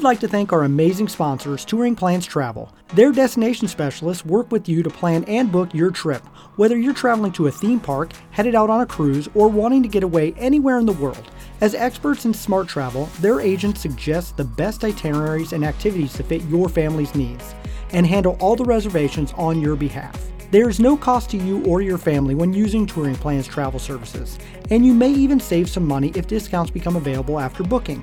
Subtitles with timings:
[0.00, 2.74] would like to thank our amazing sponsors, Touring Plans Travel.
[2.94, 6.26] Their destination specialists work with you to plan and book your trip,
[6.56, 9.90] whether you're traveling to a theme park, headed out on a cruise, or wanting to
[9.90, 11.30] get away anywhere in the world.
[11.60, 16.44] As experts in smart travel, their agents suggest the best itineraries and activities to fit
[16.44, 17.54] your family's needs
[17.92, 20.18] and handle all the reservations on your behalf.
[20.50, 24.38] There is no cost to you or your family when using Touring Plans travel services,
[24.70, 28.02] and you may even save some money if discounts become available after booking.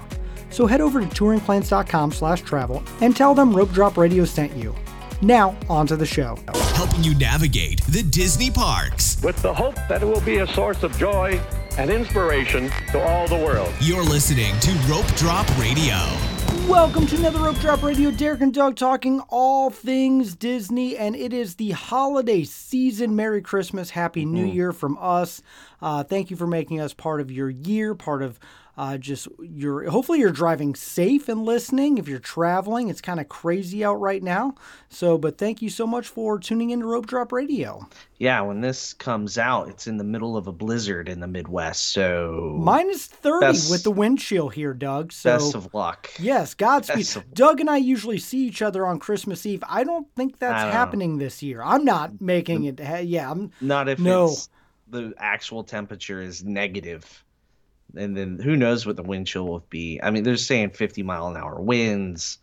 [0.50, 4.76] So head over to touringplans.com slash travel and tell them Rope Drop Radio sent you.
[5.22, 6.38] Now, on to the show.
[6.76, 9.22] Helping you navigate the Disney parks.
[9.24, 11.42] With the hope that it will be a source of joy
[11.78, 13.74] and inspiration to all the world.
[13.80, 15.96] You're listening to Rope Drop Radio.
[16.68, 18.12] Welcome to another Rope Drop Radio.
[18.12, 23.16] Derek and Doug talking all things Disney, and it is the holiday season.
[23.16, 25.42] Merry Christmas, Happy New Year from us.
[25.82, 28.40] Uh, thank you for making us part of your year, part of
[28.78, 29.90] uh, just your.
[29.90, 31.98] Hopefully, you're driving safe and listening.
[31.98, 34.54] If you're traveling, it's kind of crazy out right now.
[34.90, 37.88] So, but thank you so much for tuning in to Rope Drop Radio.
[38.20, 41.92] Yeah, when this comes out, it's in the middle of a blizzard in the Midwest.
[41.92, 45.12] So Minus 30 Best- with the wind chill here, Doug.
[45.12, 46.10] So best of luck.
[46.20, 47.16] Yes, Godspeed.
[47.16, 49.64] Of- Doug and I usually see each other on Christmas Eve.
[49.68, 50.78] I don't think that's don't know.
[50.78, 51.62] happening this year.
[51.64, 52.80] I'm not making it.
[52.80, 53.52] ha- Yeah, I'm.
[53.62, 54.26] Not if No.
[54.28, 54.50] it's
[54.90, 57.24] the actual temperature is negative.
[57.96, 60.00] And then who knows what the wind chill will be.
[60.04, 62.40] I mean, they're saying 50 mile an hour winds.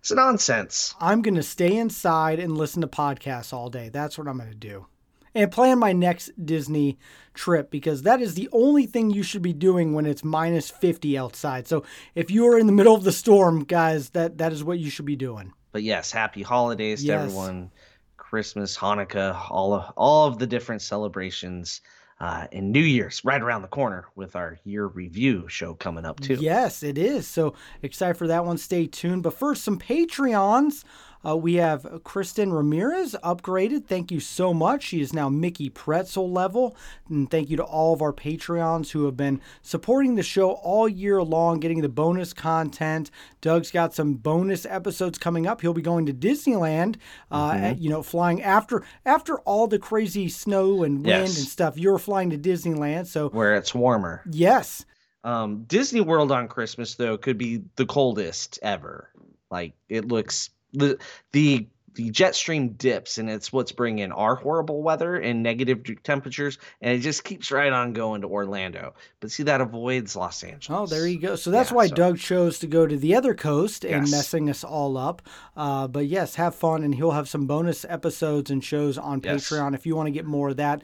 [0.00, 0.94] It's nonsense.
[1.00, 3.88] I'm gonna stay inside and listen to podcasts all day.
[3.88, 4.86] That's what I'm gonna do,
[5.34, 6.98] and plan my next Disney
[7.34, 11.18] trip because that is the only thing you should be doing when it's minus 50
[11.18, 11.66] outside.
[11.66, 14.78] So if you are in the middle of the storm, guys, that that is what
[14.78, 15.52] you should be doing.
[15.72, 17.20] But yes, happy holidays to Yes.
[17.22, 17.70] everyone.
[18.16, 21.80] Christmas, Hanukkah, all of all of the different celebrations,
[22.20, 26.20] uh, and New Year's right around the corner with our year review show coming up
[26.20, 26.34] too.
[26.34, 27.26] Yes, it is.
[27.26, 28.58] So excited for that one.
[28.58, 29.22] Stay tuned.
[29.22, 30.84] But first, some Patreons.
[31.26, 33.86] Uh, we have Kristen Ramirez upgraded.
[33.86, 34.84] Thank you so much.
[34.84, 36.76] She is now Mickey Pretzel level.
[37.08, 40.88] And thank you to all of our Patreons who have been supporting the show all
[40.88, 43.10] year long, getting the bonus content.
[43.40, 45.60] Doug's got some bonus episodes coming up.
[45.60, 46.96] He'll be going to Disneyland,
[47.30, 47.82] uh, Mm-hmm.
[47.82, 51.38] you know, flying after after all the crazy snow and wind Yes.
[51.38, 51.76] and stuff.
[51.78, 54.22] You're flying to Disneyland, so Where it's warmer.
[54.30, 54.84] yes,
[55.24, 59.10] Um, Disney World on Christmas though could be the coldest ever.
[59.50, 60.98] Like it looks the
[61.32, 66.56] the the jet stream dips and it's what's bringing our horrible weather and negative temperatures
[66.80, 68.94] and it just keeps right on going to Orlando.
[69.18, 70.68] But see that avoids Los Angeles.
[70.70, 71.34] Oh, there you go.
[71.34, 74.10] So that's Yeah, why so- Doug chose to go to the other coast and Yes.
[74.12, 75.22] messing us all up.
[75.56, 79.48] Uh, but yes, have fun, and he'll have some bonus episodes and shows on Yes.
[79.50, 79.74] Patreon.
[79.74, 80.82] If you want to get more of that,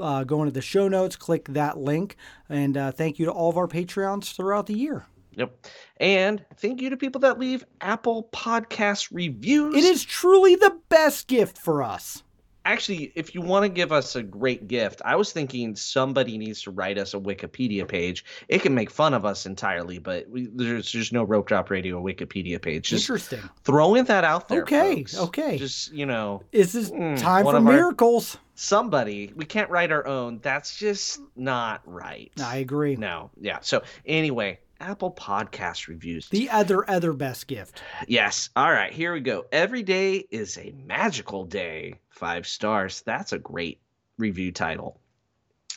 [0.00, 2.16] uh, go into the show notes, click that link,
[2.48, 5.06] and uh, thank you to all of our Patreons throughout the year.
[5.36, 5.66] Yep.
[5.98, 9.74] And thank you to people that leave Apple Podcast reviews.
[9.76, 12.22] It is truly the best gift for us.
[12.64, 16.62] actually, if you want to give us a great gift, I was thinking somebody needs
[16.62, 18.24] to write us a Wikipedia page.
[18.48, 22.02] It can make fun of us entirely, but we, there's just no Rope Drop Radio
[22.02, 22.88] Wikipedia page.
[22.88, 23.38] Just Interesting.
[23.62, 24.62] throwing that out there.
[24.62, 25.16] Okay, folks.
[25.18, 25.58] okay.
[25.58, 28.36] Just you know, This is Mm, time for of our- miracles.
[28.56, 30.40] somebody we can't write our own.
[30.42, 32.32] That's just not right.
[32.42, 32.96] I agree.
[32.96, 33.58] No, yeah.
[33.60, 36.28] So anyway, Apple Podcast reviews.
[36.28, 37.82] The other other best gift.
[38.06, 38.50] Yes.
[38.56, 39.46] All right, here we go.
[39.50, 42.00] Every day is a magical day.
[42.10, 43.02] Five stars.
[43.02, 43.80] That's a great
[44.18, 45.00] review title.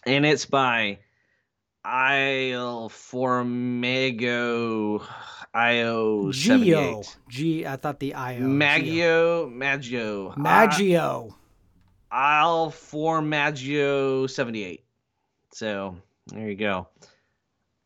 [0.06, 1.00] And it's by
[1.86, 4.22] Il Formago
[5.54, 7.02] IO Geo.
[7.30, 7.66] G.
[7.66, 8.42] I thought the I O.
[8.42, 11.36] Maggio Maggio Maggio.
[12.12, 14.84] I'll for Maggio 78.
[15.52, 15.96] So
[16.28, 16.88] there you go.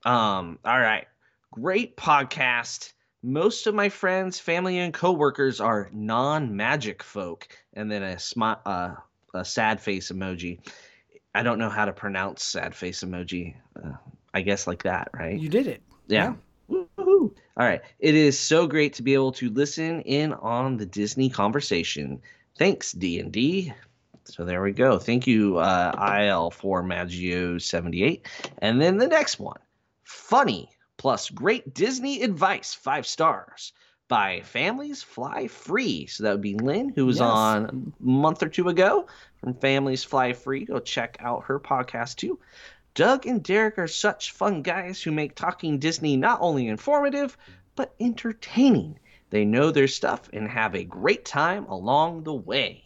[0.06, 1.08] Um, all right.
[1.52, 2.94] Great podcast.
[3.22, 7.48] Most of my friends, family, and coworkers are non-magic folk.
[7.74, 8.96] And then a smi- uh,
[9.34, 10.60] a sad face emoji.
[11.34, 13.56] I don't know how to pronounce sad face emoji.
[13.76, 13.94] Uh,
[14.34, 15.40] I guess like that, right?
[15.40, 15.82] You did it.
[16.08, 16.34] Yeah.
[16.70, 16.88] Woohoo.
[16.98, 17.82] All right.
[18.00, 22.22] It is so great to be able to listen in on the Disney conversation.
[22.58, 23.74] Thanks, D&D.
[24.26, 25.00] So there we go.
[25.00, 28.22] Thank you, uh, IL for Maggio78.
[28.60, 29.60] And then the next one,
[30.04, 33.74] funny plus great Disney advice, five stars
[34.08, 36.06] by Families Fly Free.
[36.08, 37.26] So that would be Lynn, who was Yes.
[37.26, 39.08] on a month or two ago
[39.38, 40.66] from Families Fly Free.
[40.66, 42.40] Go check out her podcast too.
[42.96, 47.36] Doug and Derek are such fun guys who make talking Disney not only informative,
[47.76, 49.00] but entertaining.
[49.32, 52.84] They know their stuff and have a great time along the way.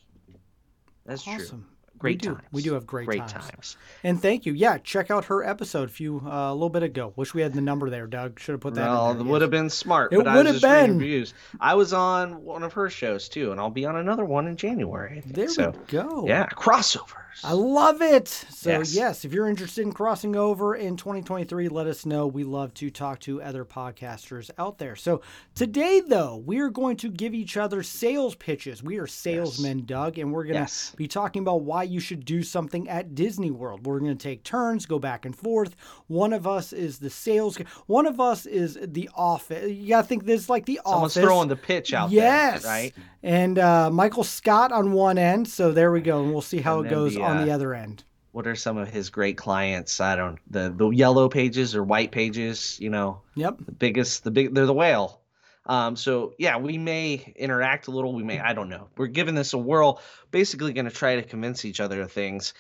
[1.06, 1.64] That's true.
[2.00, 2.48] Great we times.
[2.52, 3.50] We do have great, great times.
[3.50, 3.78] times.
[4.04, 4.54] And thank you.
[4.54, 7.14] Yeah, check out her episode a few uh, a little bit ago.
[7.16, 8.40] Wish we had the number there, Doug.
[8.40, 8.88] Should have put that.
[8.88, 10.14] Well, in it would have been smart.
[10.14, 10.98] It but I would was have been.
[10.98, 11.34] Reviews.
[11.60, 14.58] I was on one of her shows too, and I'll be on another one in
[14.58, 15.24] January.
[15.26, 16.26] There so, we go.
[16.28, 17.27] Yeah, crossovers.
[17.44, 18.28] I love it.
[18.28, 18.94] So, yes.
[18.96, 19.26] Yes.
[19.26, 22.26] if you're interested in crossing over in 2023, let us know.
[22.26, 24.96] We love to talk to other podcasters out there.
[24.96, 25.22] So,
[25.54, 28.82] today, though, we are going to give each other sales pitches.
[28.82, 30.94] We are salesmen, Doug, and we're going to Yes.
[30.98, 33.86] be talking about why you should do something at Disney World.
[33.86, 35.76] We're going to take turns, go back and forth.
[36.08, 39.72] One of us is the sales, one of us is the office.
[39.72, 41.24] You got to think this is like the Someone's office.
[41.24, 42.64] throwing the pitch out yes.
[42.64, 42.94] there, right?
[43.28, 45.48] And uh, Michael Scott on one end.
[45.48, 46.24] So, there we go.
[46.24, 48.04] And we'll see how And it goes the, on the uh, other end.
[48.32, 50.00] What are some of his great clients?
[50.00, 52.80] I don't the the yellow pages or white pages.
[52.80, 53.58] You know, Yep.
[53.66, 55.22] the biggest, the big, they're the whale.
[55.66, 58.14] Um, so yeah, we may interact a little.
[58.14, 58.88] We may, I don't know.
[58.96, 60.02] We're giving this a whirl.
[60.32, 62.54] Basically, going to try to convince each other of things.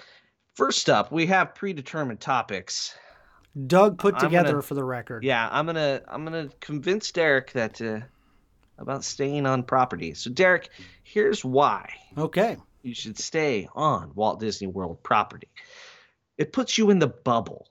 [0.55, 2.93] First up, we have predetermined topics.
[3.67, 5.23] Doug put together gonna- for the record.
[5.23, 7.99] Yeah, I'm gonna I'm gonna convince Derek that uh,
[8.77, 10.13] about staying on property.
[10.13, 10.69] So Derek,
[11.03, 12.57] here's why Okay.
[12.83, 15.50] you should stay on Walt Disney World property.
[16.38, 17.68] It puts you in the bubble.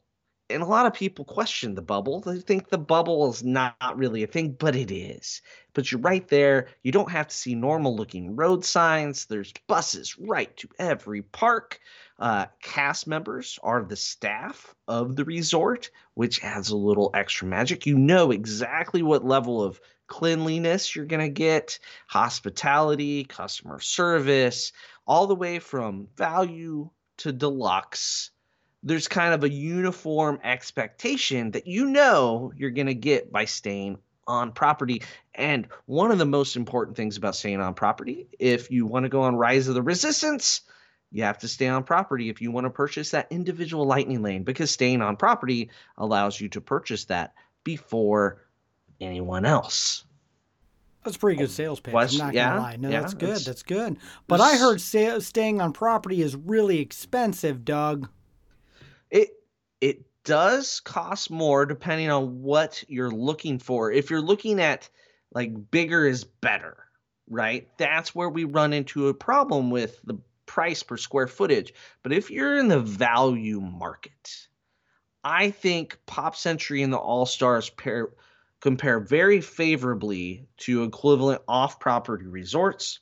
[0.49, 2.21] And a lot of people question the bubble.
[2.21, 5.43] They think the bubble is not really a thing, but it is.
[5.75, 6.69] But you're right there.
[6.85, 9.27] You don't have to see normal looking road signs.
[9.27, 11.81] There's buses right to every park.
[12.21, 17.85] Uh, cast members are the staff of the resort, which adds a little extra magic.
[17.85, 24.73] You know exactly what level of cleanliness you're going to get, hospitality, customer service,
[25.07, 26.89] all the way from value
[27.19, 28.31] to deluxe.
[28.87, 33.99] There's kind of a uniform expectation that you know you're going to get by staying
[34.27, 35.03] on property.
[35.35, 39.09] And one of the most important things about staying on property, if you want to
[39.09, 40.63] go on Rise of the Resistance,
[41.11, 44.45] you have to stay on property if you want to purchase that individual lightning lane
[44.45, 47.35] because staying on property allows you to purchase that
[47.65, 48.43] before
[49.01, 50.05] anyone else.
[51.05, 51.95] That's a pretty good oh, sales pitch.
[51.95, 52.77] I'm not yeah, gonna lie.
[52.77, 53.39] No, yeah, that's good.
[53.39, 53.97] That's good.
[54.27, 58.09] But I heard staying on property is really expensive, Doug.
[59.11, 59.31] It
[59.81, 63.93] it does cost more depending on what you're looking for.
[63.93, 64.89] If you're looking at
[65.33, 66.77] like bigger is better,
[67.29, 67.69] right?
[67.79, 71.75] That's where we run into a problem with the price per square footage.
[72.03, 74.49] But if you're in the value market,
[75.23, 78.11] I think Pop Century and the All Stars pair
[78.61, 83.01] compare very favorably to equivalent off-property resorts,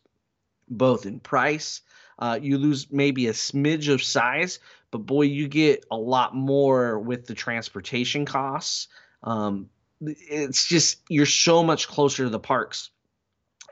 [0.68, 1.82] both in price.
[2.18, 4.58] Uh, you lose maybe a smidge of size,
[4.94, 8.86] but boy, you get a lot more with the transportation costs.
[9.24, 9.68] Um,
[10.00, 12.90] it's just you're so much closer to the parks.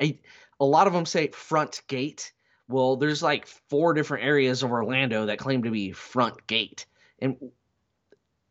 [0.00, 0.19] I,
[0.58, 2.32] a lot of them say front gate.
[2.66, 6.86] Well, there's like four different areas of Orlando that claim to be front gate,
[7.20, 7.36] and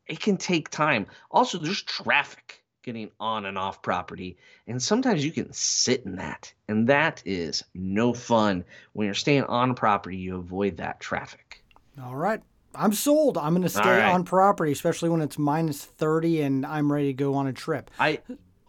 [0.08, 1.08] it can take time.
[1.30, 6.54] Also, there's traffic getting on and off property, and sometimes you can sit in that,
[6.70, 8.64] and that is no fun.
[8.94, 11.62] When you're staying on property, you avoid that traffic.
[12.02, 12.42] All right.
[12.76, 13.38] I'm sold.
[13.38, 14.14] I'm going to stay right.
[14.14, 17.92] on property, especially when it's minus 30 and I'm ready to go on a trip.
[18.00, 18.20] I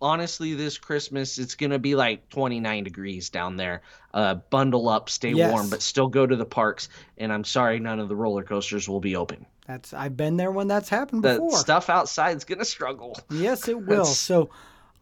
[0.02, 3.82] honestly, this Christmas, it's gonna be like 29 degrees down there.
[4.12, 5.50] Uh, bundle up, stay Yes.
[5.50, 6.88] warm, but still go to the parks.
[7.16, 9.46] And I'm sorry, none of the roller coasters will be open.
[9.66, 11.56] That's I've been there when that's happened The before.
[11.56, 13.16] stuff outside's gonna struggle.
[13.31, 14.04] Yes, it will.
[14.04, 14.50] So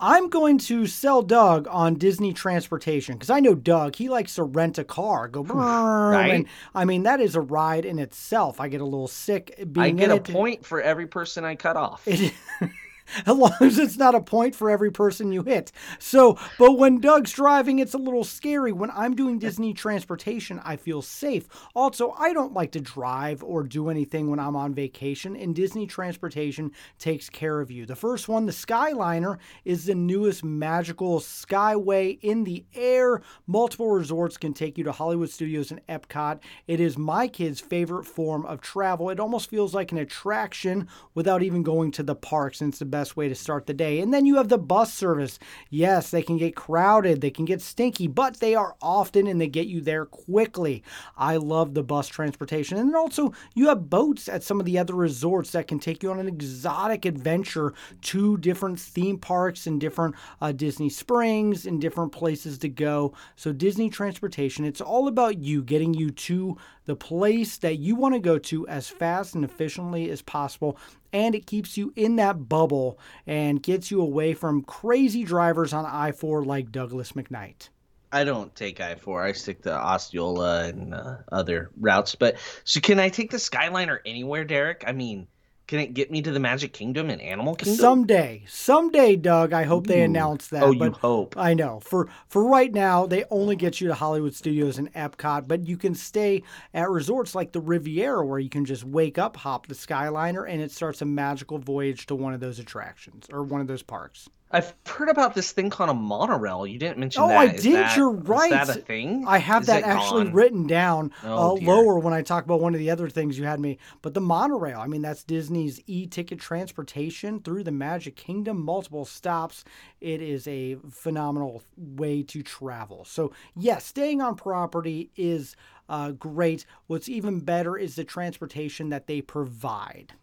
[0.01, 3.97] I'm going to sell Doug on Disney transportation because I know Doug.
[3.97, 6.33] He likes to rent a car, go hmm, brrrr, Right.
[6.35, 8.61] and I mean that is a ride in itself.
[8.61, 10.25] I get a little sick being I get a it.
[10.25, 12.07] point for every person I cut off.
[13.27, 15.73] As long as it's not a point for every person you hit.
[15.99, 18.73] So, but when Doug's driving, it's a little scary.
[18.73, 21.49] When I'm doing Disney transportation, I feel safe.
[21.75, 25.87] Also, I don't like to drive or do anything when I'm on vacation, and Disney
[25.87, 27.87] transportation takes care of you.
[27.87, 33.23] The first one, the Skyliner, is the newest magical skyway in the air.
[33.47, 36.41] Multiple resorts can take you to Hollywood Studios and Epcot.
[36.67, 39.11] It is my kids' favorite form of travel.
[39.11, 42.85] It almost feels like an attraction without even going to the parks, and it's the
[42.85, 44.01] best way to start the day.
[44.01, 45.39] And then you have the bus service.
[45.69, 49.49] Yes, they can get crowded, they can get stinky, but they are often and they
[49.49, 50.83] get you there quickly.
[51.17, 52.79] I love the bus transportation.
[52.79, 56.03] And then also, you have boats at some of the other resorts that can take
[56.03, 61.81] you on an exotic adventure to different theme parks and different uh, Disney Springs and
[61.81, 63.15] different places to go.
[63.37, 68.15] So, Disney transportation, it's all about you getting you to the place that you want
[68.15, 70.77] to go to as fast and efficiently as possible.
[71.13, 75.85] And it keeps you in that bubble and gets you away from crazy drivers on
[75.87, 77.69] I 4 like Douglas McKnight.
[78.13, 79.23] I don't take I four.
[79.23, 82.15] I stick to Osceola and uh, other routes.
[82.15, 84.83] But so can I take the Skyliner anywhere, Derek?
[84.87, 85.29] I mean,
[85.71, 87.79] can it get me to the Magic Kingdom and Animal Kingdom?
[87.79, 89.53] Someday, someday, Doug.
[89.53, 90.07] I hope they Ooh.
[90.07, 90.65] announce that.
[90.65, 91.37] Oh, you hope.
[91.37, 91.79] I know.
[91.79, 95.77] For for right now, they only get you to Hollywood Studios and Epcot, but you
[95.77, 96.43] can stay
[96.75, 100.61] at resorts like the Riviera, where you can just wake up, hop the Skyliner, and
[100.61, 104.29] it starts a magical voyage to one of those attractions or one of those parks.
[104.53, 106.67] I've heard about this thing called a monorail.
[106.67, 107.37] You didn't mention Oh, that.
[107.37, 107.75] Oh, I Is did.
[107.77, 108.51] that- You're right.
[108.51, 109.25] is that a thing?
[109.29, 110.33] I have Is that actually gone?
[110.33, 113.45] written down Oh, uh, lower when I talk about one of the other things you
[113.45, 113.79] had me.
[114.03, 119.63] But the monorail, I mean, that's Disney's e-ticket transportation through the Magic Kingdom, multiple stops.
[120.01, 123.05] It is a phenomenal way to travel.
[123.05, 125.55] So yes, staying on property is
[125.89, 126.67] uh, great.
[126.89, 130.15] What's even better is the transportation that they provide.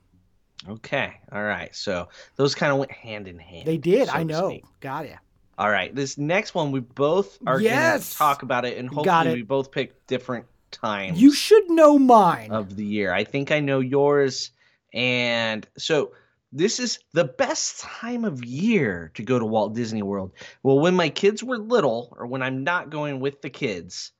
[0.67, 1.13] Okay.
[1.31, 1.73] All right.
[1.75, 3.65] So those kind of went hand in hand.
[3.67, 4.07] They did.
[4.07, 4.49] so I know.
[4.49, 4.65] speak.
[4.79, 5.15] Got ya.
[5.57, 5.93] All right.
[5.93, 7.89] This next one, we both are Yes.
[7.91, 9.33] going to talk about it, and hopefully it.
[9.35, 11.21] we both pick different times.
[11.21, 12.51] You should know mine.
[12.51, 13.11] of the year.
[13.13, 14.51] I think I know yours.
[14.93, 16.11] And so
[16.51, 20.31] this is the best time of year to go to Walt Disney World.
[20.63, 24.11] Well, when my kids were little, or when I'm not going with the kids,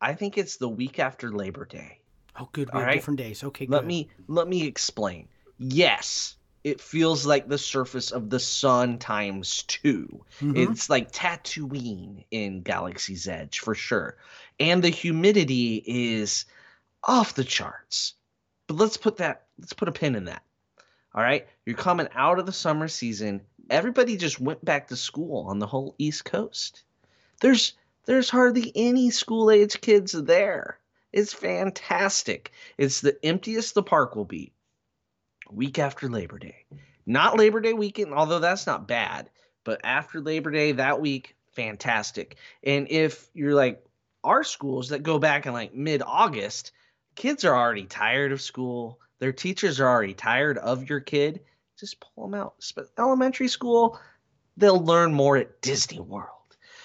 [0.00, 2.00] I think it's the week after Labor Day.
[2.38, 2.68] oh, good.
[2.68, 2.94] We all have right.
[2.94, 3.42] different days.
[3.44, 3.86] Okay, Let good.
[3.88, 5.28] me let me explain.
[5.58, 10.72] Yes, it feels like the surface of the sun times 2 Mhm.
[10.72, 14.16] It's like Tatooine in Galaxy's Edge for sure.
[14.58, 16.44] And the humidity is
[17.04, 18.14] off the charts.
[18.66, 20.42] But let's put that let's put a pin in that.
[21.14, 21.46] All right?
[21.64, 23.40] You're coming out of the summer season.
[23.70, 26.82] Everybody just went back to school on the whole East Coast.
[27.40, 30.78] There's there's hardly any school age kids there.
[31.12, 32.52] It's fantastic.
[32.76, 34.52] It's the emptiest the park will be.
[35.50, 36.64] Week after Labor Day.
[37.06, 39.30] Not Labor Day weekend, although that's not bad,
[39.64, 42.36] but after Labor Day that week, fantastic.
[42.62, 43.84] And if you're like
[44.24, 46.72] our schools that go back in like mid August,
[47.14, 49.00] kids are already tired of school.
[49.18, 51.40] Their teachers are already tired of your kid.
[51.78, 52.54] Just pull them out.
[52.98, 53.98] Elementary school,
[54.56, 56.30] they'll learn more at Disney World.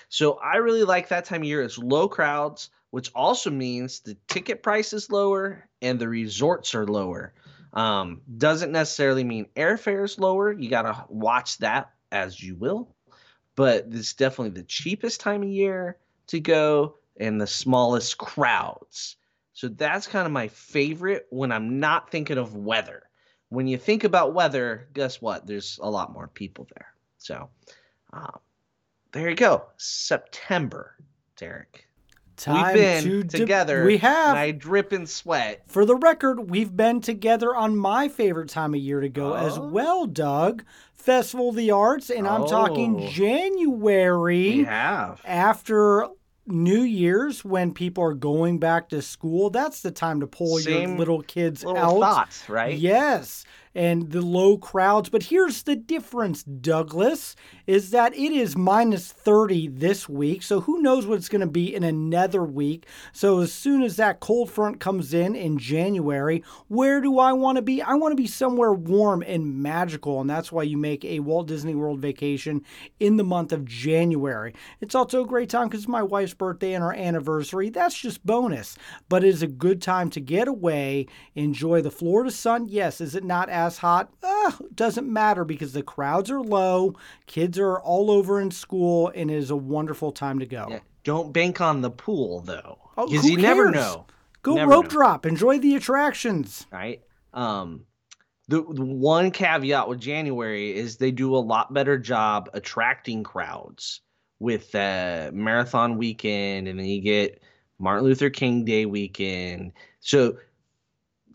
[0.09, 1.63] So I really like that time of year.
[1.63, 6.85] It's low crowds, which also means the ticket price is lower and the resorts are
[6.85, 7.33] lower.
[7.73, 10.51] Um, doesn't necessarily mean airfare is lower.
[10.51, 12.95] You got to watch that as you will.
[13.55, 15.97] But it's definitely the cheapest time of year
[16.27, 19.17] to go and the smallest crowds.
[19.53, 23.03] So that's kind of my favorite when I'm not thinking of weather.
[23.49, 25.45] When you think about weather, guess what?
[25.45, 26.93] There's a lot more people there.
[27.17, 27.49] So
[28.13, 28.39] um,
[29.11, 29.65] there you go.
[29.77, 30.95] September,
[31.35, 31.85] Derek.
[32.37, 33.85] Time We've been to together.
[33.85, 34.29] we have.
[34.31, 35.63] And I drip in sweat.
[35.67, 39.57] For the record, we've been together on my favorite time of year to go as
[39.57, 39.67] Oh.
[39.67, 40.63] well, Doug.
[40.93, 43.07] Festival of the Arts, and I'm talking Oh.
[43.09, 45.21] January We have.
[45.25, 46.07] after
[46.47, 49.49] New Year's when people are going back to school.
[49.49, 52.15] That's the time to pull your little kids Little out.
[52.15, 52.75] thoughts, right?
[52.77, 53.45] Yes,
[53.75, 55.09] and the low crowds.
[55.09, 57.35] But here's the difference, Douglas,
[57.71, 60.43] is that it is minus 30 this week.
[60.43, 62.85] So who knows what it's going to be in another week.
[63.13, 67.55] So as soon as that cold front comes in in January, where do I want
[67.55, 67.81] to be?
[67.81, 70.19] I want to be somewhere warm and magical.
[70.19, 72.65] And that's why you make a Walt Disney World vacation
[72.99, 74.53] in the month of January.
[74.81, 77.69] It's also a great time because it's my wife's birthday and our anniversary.
[77.69, 78.77] That's just bonus.
[79.07, 82.67] But it is a good time to get away, enjoy the Florida sun.
[82.67, 84.11] Yes, is it not as hot?
[84.43, 86.95] Uh, doesn't matter because the crowds are low,
[87.27, 90.67] kids are all over in school, and it is a wonderful time to go.
[90.69, 90.79] Yeah.
[91.03, 94.05] Don't bank on the pool though, Oh, because who you never know.
[94.43, 94.89] Go Never rope know.
[94.89, 96.65] drop, enjoy the attractions.
[96.71, 97.01] right?
[97.33, 97.85] Um,
[98.47, 104.01] the, the one caveat with January is they do a lot better job attracting crowds
[104.39, 107.41] with uh, marathon weekend, and then you get
[107.77, 109.73] Martin Luther King Day weekend.
[109.99, 110.37] So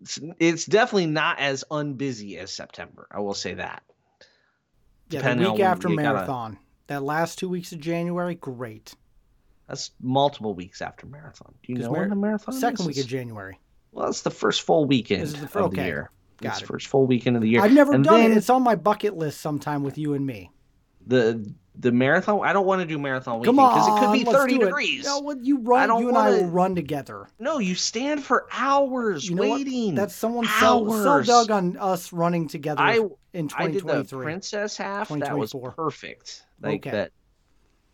[0.06, 3.06] it's, it's definitely not as unbusy as September.
[3.10, 3.82] I will say that.
[4.20, 4.26] Yeah,
[5.08, 6.58] the Depending on week after you gotta- marathon.
[6.88, 8.94] That last two weeks of January, great.
[9.66, 11.52] That's multiple weeks after marathon.
[11.64, 12.86] Do you know mar- when the marathon Second is?
[12.86, 13.58] week of January.
[13.90, 16.10] Well, it's the first full weekend Is the fir- of the year.
[16.40, 16.60] Got it's it.
[16.60, 17.60] the first full weekend of the year.
[17.62, 18.36] I've never And done then- it.
[18.36, 20.52] It's on my bucket list sometime with you and me.
[21.06, 22.40] The the marathon.
[22.42, 25.04] I don't want to do marathon weekend because it could be thirty degrees.
[25.04, 25.88] No, well, you run.
[26.00, 27.28] you and I wanna- will run together.
[27.38, 29.58] No, you stand for hours You know what?
[29.58, 29.94] waiting.
[29.94, 31.26] That's someone sell Hours.
[31.26, 33.00] Doug on us running together I-
[33.34, 34.24] in I did the 2023.
[34.24, 35.08] princess half.
[35.10, 36.44] That was perfect.
[36.62, 36.90] Like Okay.
[36.90, 37.12] that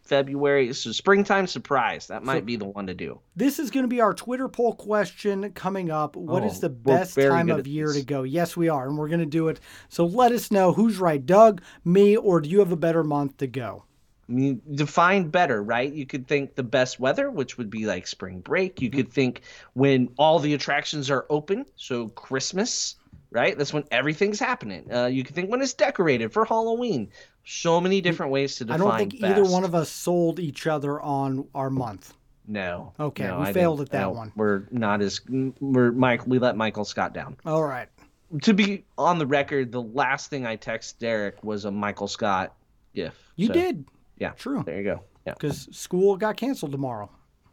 [0.02, 0.72] February.
[0.74, 2.08] So springtime surprise.
[2.08, 3.20] That might be the one to do.
[3.36, 6.16] This is going to be our Twitter poll question coming up.
[6.16, 8.22] What is Oh, the best time of year to go?
[8.24, 9.60] Yes, we are, and we're going to do it.
[9.88, 13.38] So let us know who's right, Doug, me, or do you have a better month
[13.38, 13.84] to go?
[14.28, 15.92] I mean, define better, right?
[15.92, 18.80] You could think the best weather, which would be like spring break.
[18.80, 19.42] You could think
[19.74, 22.94] when all the attractions are open, so Christmas,
[23.30, 23.58] right?
[23.58, 24.92] That's when everything's happening.
[24.92, 27.10] Uh, you could think when it's decorated for Halloween.
[27.44, 28.80] So many different ways to define.
[28.80, 29.38] I don't think best.
[29.38, 32.14] either one of us sold each other on our month.
[32.46, 32.92] No.
[32.98, 34.32] Okay, no, we I failed at that No, one.
[34.36, 35.20] We're not as
[35.60, 36.26] we're Mike.
[36.26, 37.36] We let Michael Scott down.
[37.46, 37.88] All right.
[38.42, 42.54] To be on the record, the last thing I texted Derek was a Michael Scott
[42.94, 43.14] gif.
[43.36, 43.84] You So, did.
[44.18, 44.30] Yeah.
[44.30, 44.62] True.
[44.64, 45.02] There you go.
[45.26, 45.34] Yeah.
[45.34, 47.10] Because school got canceled tomorrow.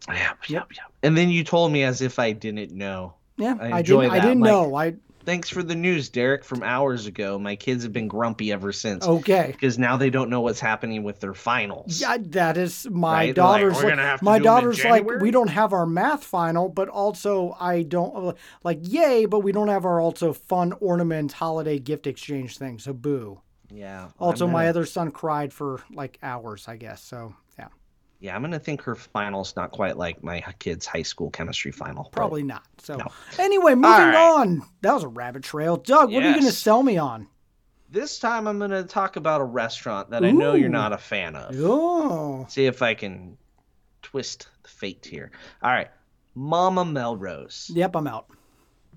[0.08, 0.84] Yeah, yeah, yeah.
[1.04, 3.14] And then you told me as if I didn't know.
[3.38, 4.10] Yeah, I I, didn't.
[4.12, 4.76] I didn't like- know.
[4.76, 4.94] I
[5.26, 7.38] Thanks for the news, Derek, from hours ago.
[7.38, 9.50] My kids have been grumpy ever since okay.
[9.52, 12.00] because now they don't know what's happening with their finals.
[12.02, 13.28] Yeah, that is my Right?
[13.28, 13.76] Like, daughter's.
[13.76, 16.70] "We're like, to my do 'em in daughter's like, we don't have our math final,
[16.70, 21.80] but also I don't like, yay, but we don't have our also fun ornament holiday
[21.80, 22.80] gift exchange thing.
[22.80, 23.42] So boo.
[23.72, 24.08] Yeah.
[24.20, 27.04] Also, my gonna- other son cried for like hours, I guess.
[27.04, 27.36] So
[28.20, 32.06] yeah, I'm gonna think her final's not quite like my kid's high school chemistry final.
[32.12, 32.64] probably not.
[32.80, 33.08] So No.
[33.38, 34.16] anyway, moving right.
[34.16, 34.62] on.
[34.82, 35.78] That was a rabbit trail.
[35.78, 37.28] Doug, what are you going to sell me on?
[37.92, 40.98] This time I'm going to talk about a restaurant that I know you're not a
[40.98, 41.56] fan of.
[41.58, 43.36] Oh, See if I can
[44.04, 45.32] twist the fate here.
[45.64, 45.90] All right.
[46.36, 47.72] Mama Melrose.
[47.74, 48.28] yep, I'm out.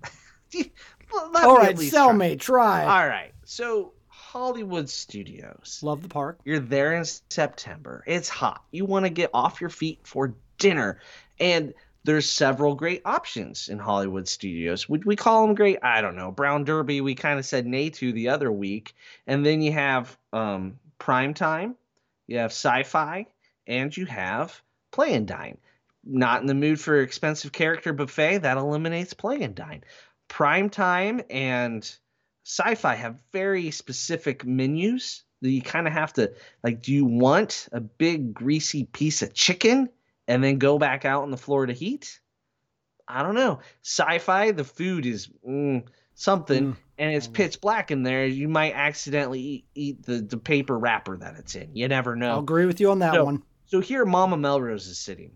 [0.54, 2.16] Let All me right, sell try.
[2.16, 2.36] me.
[2.36, 2.82] Try.
[2.84, 3.32] All right.
[3.44, 3.92] So,
[4.32, 5.80] Hollywood Studios.
[5.82, 6.38] Love the park.
[6.42, 8.02] You're there in September.
[8.06, 8.64] It's hot.
[8.70, 11.00] You want to get off your feet for dinner.
[11.38, 11.74] And
[12.04, 14.88] there's several great options in Hollywood studios.
[14.88, 15.80] Would we call them great?
[15.82, 16.30] I don't know.
[16.30, 18.94] Brown Derby, we kind of said nay to the other week.
[19.26, 21.76] And then you have um, Prime Time,
[22.26, 23.26] you have Sci Fi,
[23.66, 24.62] and you have
[24.92, 25.58] Play and Dine.
[26.04, 29.84] Not in the mood for expensive character buffet, that eliminates Play and Dine.
[30.28, 31.94] Prime Time and
[32.44, 36.32] Sci Fi have very specific menus that you kind of have to,
[36.62, 39.88] like, do you want a big greasy piece of chicken?
[40.28, 42.20] and then go back out on the floor to heat?
[43.08, 43.58] I don't know.
[43.82, 45.82] Sci-fi, the food is mm,
[46.14, 46.76] something, Mm.
[46.96, 48.24] and it's pitch black in there.
[48.24, 51.74] You might accidentally eat, eat the, the paper wrapper that it's in.
[51.74, 52.30] You never know.
[52.34, 53.42] I'll agree with you on that So- one.
[53.66, 55.32] So here, Mama Melrose is sitting,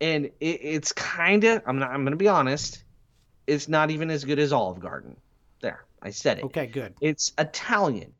[0.00, 1.62] and it, it's kind of.
[1.66, 1.90] I'm not.
[1.90, 2.82] I'm going to be honest.
[3.46, 5.16] It's not even as good as Olive Garden.
[6.02, 6.44] I said it.
[6.44, 6.94] Okay, good.
[7.00, 8.12] It's Italian.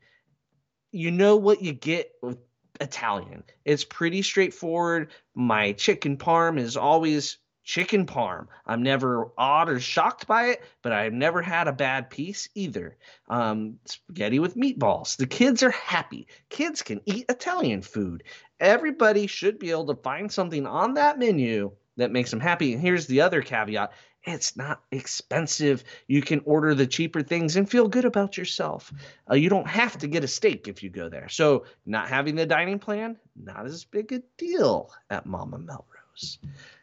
[0.93, 2.39] You know what you get with
[2.81, 3.43] Italian.
[3.65, 5.11] It's pretty straightforward.
[5.35, 8.47] My chicken parm is always chicken parm.
[8.65, 12.97] I'm never awed or shocked by it, but I've never had a bad piece either.
[13.29, 15.17] Um, spaghetti with meatballs.
[15.17, 16.29] The kids are happy.
[16.49, 18.23] Kids can eat Italian food.
[18.61, 22.73] Everybody should be able to find something on that menu that makes them happy.
[22.73, 23.93] And here's the other caveat
[24.27, 25.85] it's not expensive.
[26.09, 28.93] You can order the cheaper things and feel good about yourself.
[29.31, 31.29] Uh, you don't have to get a steak if you go there.
[31.29, 36.39] So, not having the dining plan, not as big a deal at Mama Melrose.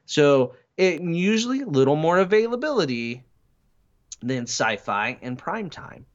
[0.05, 3.23] So, it usually a little more availability
[4.21, 6.05] than sci-fi and prime time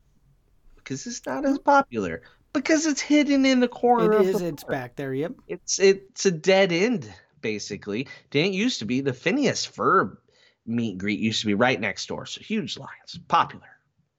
[0.77, 2.23] because it's not as popular
[2.55, 4.41] because it's hidden in the corner It of is.
[4.41, 5.13] It's back there.
[5.13, 5.33] Yep.
[5.47, 8.09] It's it's a dead end basically.
[8.31, 10.17] Didn't used to be the Phineas Ferb
[10.69, 13.67] meet and greet used to be right next door, so huge lines, popular.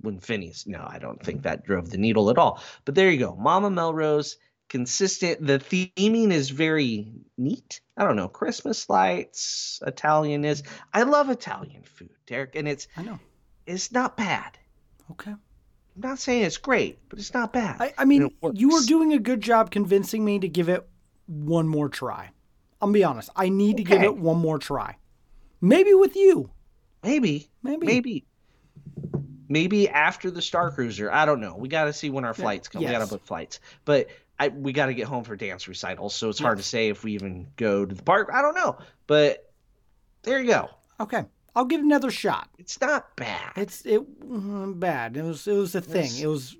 [0.01, 2.61] When Phineas, no, I don't think that drove the needle at all.
[2.85, 4.37] But there you go, Mama Melrose,
[4.69, 5.45] consistent.
[5.45, 7.81] The theming is very neat.
[7.97, 10.63] I don't know, Christmas lights, Italian is.
[10.93, 13.19] I love Italian food, Derek, and it's I know.
[13.65, 14.57] it's not bad.
[15.11, 15.31] Okay.
[15.31, 17.81] I'm not saying it's great, but it's not bad.
[17.81, 20.87] I, I mean, you were doing a good job convincing me to give it
[21.25, 22.29] one more try.
[22.81, 23.29] I'll be honest.
[23.35, 24.95] I need to give it one more try.
[25.61, 26.49] Maybe with you.
[27.03, 27.49] Maybe.
[27.63, 27.87] Maybe.
[27.87, 28.25] Maybe.
[29.47, 31.11] Maybe after the Star Cruiser.
[31.11, 31.55] I don't know.
[31.55, 32.83] We got to see when our flights come.
[32.83, 33.59] We got to book flights.
[33.83, 34.07] But
[34.39, 37.03] I we got to get home for dance recitals, so it's hard to say if
[37.03, 38.29] we even go to the park.
[38.31, 38.77] I don't know.
[39.07, 39.51] But
[40.21, 40.69] there you go.
[40.99, 41.23] Okay.
[41.55, 42.47] I'll give it another shot.
[42.57, 43.51] It's not bad.
[43.55, 45.17] It's it mm, bad.
[45.17, 46.03] It was it was a thing.
[46.03, 46.21] Yes.
[46.21, 46.55] It was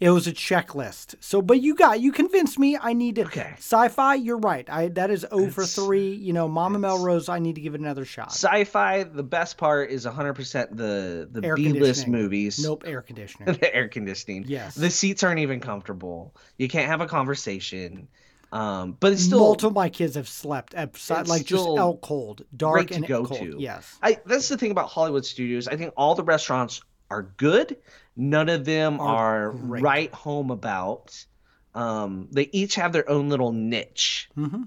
[0.00, 1.16] it was a checklist.
[1.20, 2.78] So, but you got you convinced me.
[2.80, 3.22] I need to.
[3.24, 3.54] Okay.
[3.56, 4.14] Sci-fi.
[4.14, 4.68] You're right.
[4.70, 6.12] I that is O for three.
[6.12, 7.28] You know, Mama Melrose.
[7.28, 8.32] I need to give it another shot.
[8.32, 9.04] Sci-fi.
[9.04, 12.62] The best part is 100% the the Air B-list movies.
[12.62, 12.84] Nope.
[12.86, 13.52] Air conditioner.
[13.52, 14.44] the air conditioning.
[14.46, 14.74] Yes.
[14.74, 16.34] The seats aren't even comfortable.
[16.56, 18.08] You can't have a conversation.
[18.50, 22.00] Um, but it's still Multiple of my kids have slept at It's like just out
[22.00, 23.40] cold, dark great to and go cold.
[23.40, 23.56] to.
[23.58, 23.98] Yes.
[24.02, 25.68] I that's the thing about Hollywood studios.
[25.68, 27.76] I think all the restaurants are good.
[28.16, 31.24] None of them Are are, right home about.
[31.74, 34.62] Um, they each have their own little niche, Mm-hmm.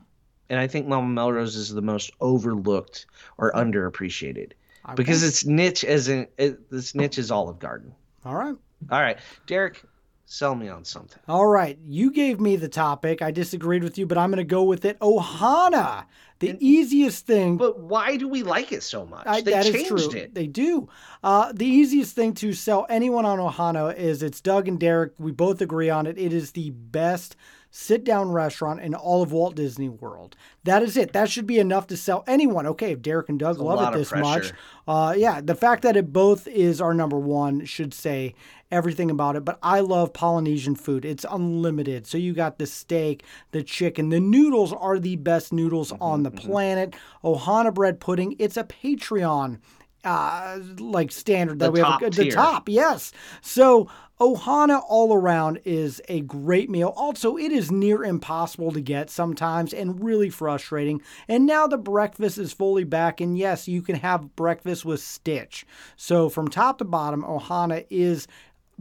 [0.50, 3.06] and I think Mama Melrose is the most overlooked
[3.38, 4.52] or underappreciated
[4.96, 6.30] because its niche isn't.
[6.38, 7.94] It, this niche is Olive Garden.
[8.26, 8.56] all right.
[8.90, 9.84] All right, Derek,
[10.32, 11.20] Sell me on something.
[11.28, 13.22] All right, you gave me the topic.
[13.22, 14.98] I disagreed with you, but I'm going to go with it.
[15.00, 16.06] Ohana,
[16.40, 17.58] the easiest thing.
[17.58, 19.28] But why do we like it so much?
[19.28, 20.22] I, they that is changed true.
[20.22, 20.34] it.
[20.34, 20.88] They do.
[21.22, 25.12] Uh, the easiest thing to sell anyone on Ohana is it's Doug and Derek.
[25.20, 26.18] We both agree on it.
[26.18, 27.36] It is the best
[27.72, 30.36] sit down restaurant in all of Walt Disney World.
[30.64, 31.14] That is it.
[31.14, 32.68] That should be enough to sell anyone.
[32.68, 34.52] Okay, if Derek and Doug love it this much,
[34.88, 38.36] uh, yeah, the fact that it both is our number one should say
[38.72, 39.46] everything about it.
[39.46, 41.06] But I love Polynesian food.
[41.06, 42.08] It's unlimited.
[42.08, 46.24] So you got the steak, the chicken, the noodles are the best noodles Mm-hmm, on
[46.24, 46.96] the planet.
[47.24, 48.36] Ohana bread pudding.
[48.40, 49.60] It's a Patreon
[50.04, 53.88] uh like standard that The we have top a, the top yes so
[54.20, 59.74] ohana all around is a great meal also it is near impossible to get sometimes
[59.76, 64.36] and really frustrating and now the breakfast is fully back and yes you can have
[64.36, 68.26] breakfast with stitch so from top to bottom ohana is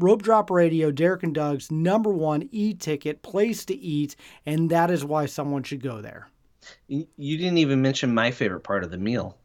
[0.03, 4.91] Rope Drop Radio, Derek and Doug's number one e ticket place to eat, and that
[4.91, 6.29] is why someone should go there.
[6.89, 7.07] You
[7.39, 9.39] didn't even mention my favorite part of the meal.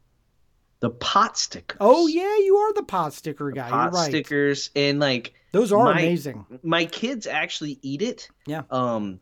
[0.82, 1.78] The pot stickers.
[1.80, 3.70] Oh yeah, you are the pot sticker guy.
[3.70, 4.10] pot You're right.
[4.10, 6.46] stickers and like Those are my- amazing.
[6.63, 8.30] my kids actually eat it.
[8.46, 8.63] Yeah.
[8.70, 9.20] Um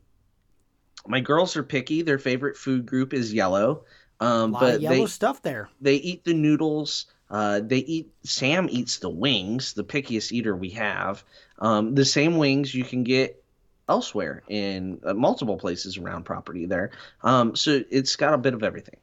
[1.06, 2.02] my girls are picky.
[2.02, 3.86] Their favorite food group is yellow.
[4.24, 5.70] Um A lot but of yellow they stuff there.
[5.82, 7.06] they eat the noodles.
[7.30, 8.12] Uh, they eat.
[8.24, 11.24] Sam eats the wings, the pickiest eater we have.
[11.58, 13.44] Um, the same wings you can get
[13.90, 16.92] elsewhere in uh, multiple places around property there.
[17.24, 18.98] Um, so it's got a bit of everything.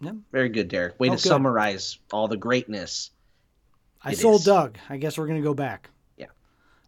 [0.00, 0.12] Yeah.
[0.32, 0.98] Very good, Derek.
[0.98, 1.28] Way Oh, to good.
[1.28, 3.10] summarize all the greatness.
[4.02, 4.46] I sold is.
[4.46, 4.78] Doug.
[4.88, 5.90] I guess we're gonna go back.
[6.16, 6.26] Yeah.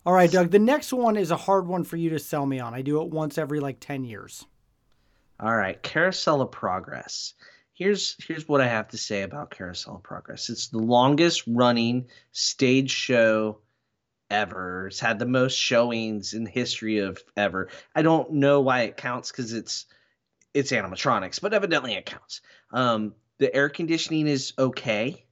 [0.07, 0.51] All right, Doug.
[0.51, 2.73] The next one is a hard one for you to sell me on.
[2.73, 4.47] I do it once every like ten years.
[5.41, 7.35] All right, Carousel of Progress.
[7.75, 10.51] Here's here's what I have to say about Carousel of Progress.
[10.51, 13.59] It's the longest running stage show
[14.31, 14.89] ever.
[14.89, 17.69] It's had the most showings in history of ever.
[17.95, 19.87] I don't know why it counts because it's
[20.55, 22.41] it's animatronics, but evidently it counts.
[22.71, 25.25] Um, the air conditioning is okay.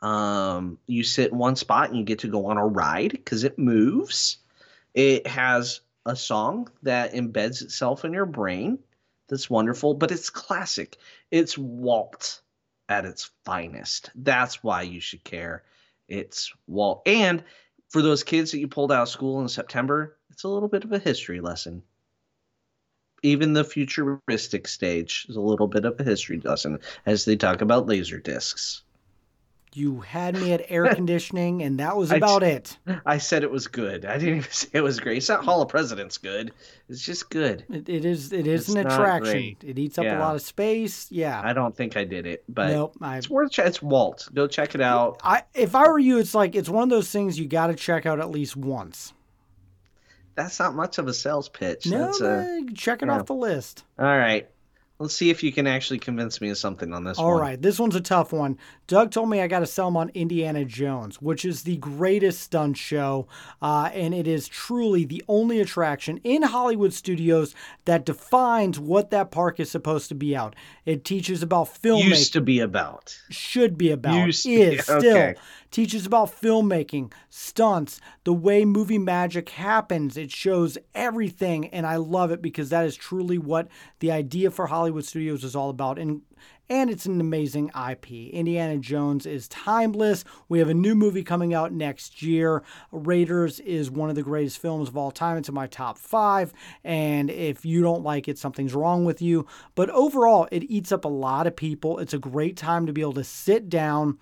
[0.00, 3.44] Um, you sit in one spot and you get to go on a ride because
[3.44, 4.38] it moves.
[4.94, 8.78] It has a song that embeds itself in your brain.
[9.28, 10.98] That's wonderful, but it's classic.
[11.30, 12.40] It's Walt
[12.88, 14.10] at its finest.
[14.14, 15.64] That's why you should care.
[16.08, 17.02] It's Walt.
[17.06, 17.42] And
[17.88, 20.84] for those kids that you pulled out of school in September, it's a little bit
[20.84, 21.82] of a history lesson.
[23.22, 27.60] Even the futuristic stage is a little bit of a history lesson as they talk
[27.60, 28.82] about laser discs.
[29.76, 32.78] You had me at air conditioning, and that was about it.
[33.04, 34.06] I said it was good.
[34.06, 35.18] I didn't even say it was great.
[35.18, 36.52] It's not Hall of Presidents good.
[36.88, 37.62] It's just good.
[37.68, 38.32] It, it is.
[38.32, 39.32] It is It's an attraction.
[39.32, 39.62] great.
[39.62, 41.12] It eats up a lot of space.
[41.12, 41.42] Yeah.
[41.44, 42.96] I don't think I did it, but nope.
[43.02, 43.50] It's worth.
[43.52, 44.28] Ch- it's Walt.
[44.32, 45.20] Go check it out.
[45.22, 45.42] I.
[45.54, 48.06] If I were you, it's like it's one of those things you got to check
[48.06, 49.12] out at least once.
[50.36, 51.86] That's not much of a sales pitch.
[51.86, 53.18] No, a, check it yeah.
[53.18, 53.84] off the list.
[53.98, 54.48] all right.
[54.98, 57.40] Let's see if you can actually convince me of something on this All one.
[57.40, 58.56] right, this one's a tough one.
[58.86, 62.40] Doug told me I got to sell him on Indiana Jones, which is the greatest
[62.40, 63.28] stunt show,
[63.60, 67.54] uh, and it is truly the only attraction in Hollywood studios
[67.84, 70.56] that defines what that park is supposed to be out.
[70.86, 73.18] It teaches about filmmaking Used to be about.
[73.28, 75.34] should be about Used to be- is still okay.
[75.70, 82.30] Teaches about filmmaking stunts the way movie magic happens it shows everything and i love
[82.30, 83.68] it because that is truly what
[84.00, 86.22] the idea for hollywood studios is all about and
[86.68, 88.10] and it's an amazing IP.
[88.32, 90.24] Indiana Jones is timeless.
[90.48, 92.62] We have a new movie coming out next year.
[92.90, 95.36] Raiders is one of the greatest films of all time.
[95.36, 96.52] It's in my top five.
[96.82, 99.46] And if you don't like it, something's wrong with you.
[99.76, 101.98] But overall, it eats up a lot of people.
[101.98, 104.18] It's a great time to be able to sit down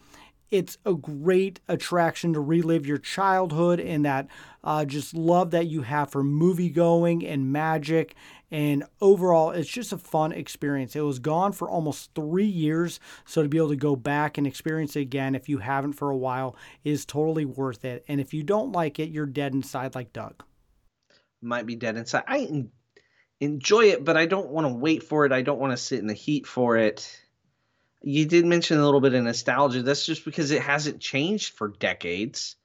[0.55, 4.29] it's a great attraction to relive your childhood and that
[4.63, 8.15] uh, just love that you have for movie going and magic.
[8.53, 10.95] And overall, it's just a fun experience.
[10.95, 13.01] It was gone for almost three years.
[13.25, 16.11] So to be able to go back and experience it again, if you haven't for
[16.11, 18.05] a while, is totally worth it.
[18.07, 20.45] And if you don't like it, you're dead inside like Doug.
[21.43, 22.23] Might be dead inside.
[22.29, 22.67] I
[23.41, 25.33] enjoy it, but I don't want to wait for it.
[25.33, 27.24] I don't want to sit in the heat for it.
[28.07, 29.83] You did mention a little bit of nostalgia.
[29.83, 32.57] That's just because it hasn't changed for decades.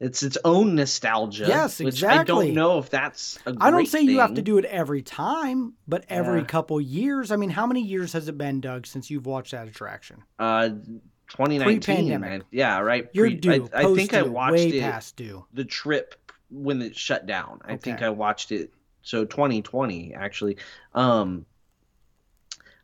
[0.00, 1.44] It's its own nostalgia.
[1.46, 4.58] Yes, which I don't know if that's I don't great say you have to do
[4.58, 6.46] it every time, but every Yeah.
[6.46, 7.30] couple years.
[7.30, 10.24] I mean, how many years has it been, Doug, since you've watched that attraction?
[10.40, 10.70] Uh,
[11.28, 11.80] 2019.
[11.80, 12.42] Pre-pandemic.
[12.42, 13.08] I- Yeah, right.
[13.12, 13.68] You're Pre- due.
[13.72, 15.46] I, I think I watched way it past due.
[15.52, 16.16] the trip
[16.50, 17.60] when it shut down.
[17.64, 18.72] I think I watched it.
[19.02, 20.56] So 2020 actually.
[20.94, 21.46] Um,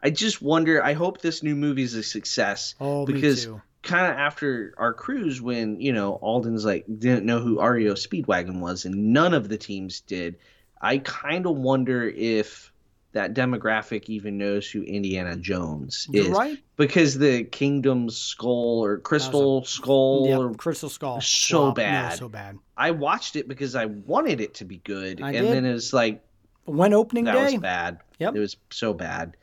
[0.03, 0.83] I just wonder.
[0.83, 3.49] I hope this new movie is a success Oh, because
[3.83, 8.61] kind of after our cruise when you know Alden's like didn't know who REO Speedwagon
[8.61, 10.37] was, and none of the teams did.
[10.81, 12.73] I kind of wonder if
[13.13, 16.59] that demographic even knows who Indiana Jones You're is, right.
[16.77, 21.21] because the Kingdom Skull or Crystal Skull Yep, or Crystal Skull.
[21.21, 22.19] so no, bad.
[22.19, 22.59] so bad.
[22.77, 25.53] I watched it because I wanted it to be good, I and did.
[25.57, 26.23] then it was like
[26.67, 27.99] When opening that day, was bad.
[28.21, 28.37] Yep.
[28.37, 29.37] It was so bad.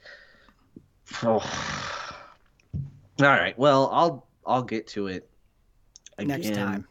[1.23, 1.41] All
[3.19, 3.57] right.
[3.57, 5.29] Well, I'll I'll get to it
[6.17, 6.27] again.
[6.41, 6.87] next time.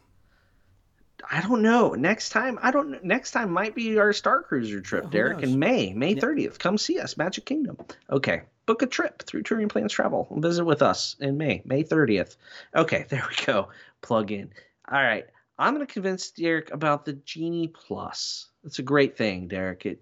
[1.31, 1.91] I don't know.
[1.93, 3.03] Next time, I don't.
[3.03, 5.53] Next time might be our Star Cruiser trip, oh, Who Derek, knows?
[5.53, 6.21] in May, May Yeah.
[6.21, 6.59] thirtieth.
[6.59, 7.77] Come see us, Magic Kingdom.
[8.11, 10.27] Okay, book a trip through Touring Plans Travel.
[10.39, 12.37] Visit with us in May, May thirtieth.
[12.75, 13.69] Okay, there we go.
[14.01, 14.51] Plug in.
[14.91, 15.25] All right,
[15.57, 18.49] I'm gonna convince Derek about the Genie Plus.
[18.63, 19.85] It's a great thing, Derek.
[19.85, 20.01] It